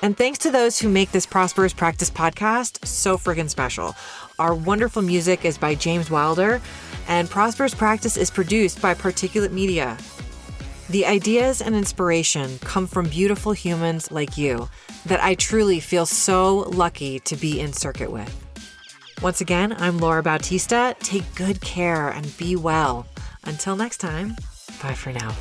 And 0.00 0.16
thanks 0.16 0.38
to 0.38 0.50
those 0.50 0.78
who 0.78 0.88
make 0.88 1.10
this 1.10 1.26
Prosperous 1.26 1.72
Practice 1.72 2.10
podcast 2.10 2.86
so 2.86 3.18
friggin' 3.18 3.50
special. 3.50 3.96
Our 4.38 4.54
wonderful 4.54 5.02
music 5.02 5.44
is 5.44 5.58
by 5.58 5.74
James 5.74 6.08
Wilder, 6.10 6.60
and 7.08 7.28
Prosperous 7.28 7.74
Practice 7.74 8.16
is 8.16 8.30
produced 8.30 8.80
by 8.80 8.94
Particulate 8.94 9.50
Media. 9.50 9.98
The 10.88 11.04
ideas 11.04 11.60
and 11.60 11.74
inspiration 11.74 12.58
come 12.60 12.86
from 12.86 13.08
beautiful 13.08 13.52
humans 13.52 14.10
like 14.12 14.38
you 14.38 14.68
that 15.06 15.22
I 15.22 15.34
truly 15.34 15.80
feel 15.80 16.06
so 16.06 16.58
lucky 16.58 17.18
to 17.20 17.36
be 17.36 17.60
in 17.60 17.72
circuit 17.72 18.10
with. 18.10 18.32
Once 19.20 19.40
again, 19.40 19.74
I'm 19.78 19.98
Laura 19.98 20.22
Bautista. 20.22 20.94
Take 21.00 21.24
good 21.34 21.60
care 21.60 22.10
and 22.10 22.36
be 22.38 22.54
well. 22.54 23.06
Until 23.44 23.74
next 23.74 23.98
time, 23.98 24.36
bye 24.80 24.94
for 24.94 25.12
now. 25.12 25.34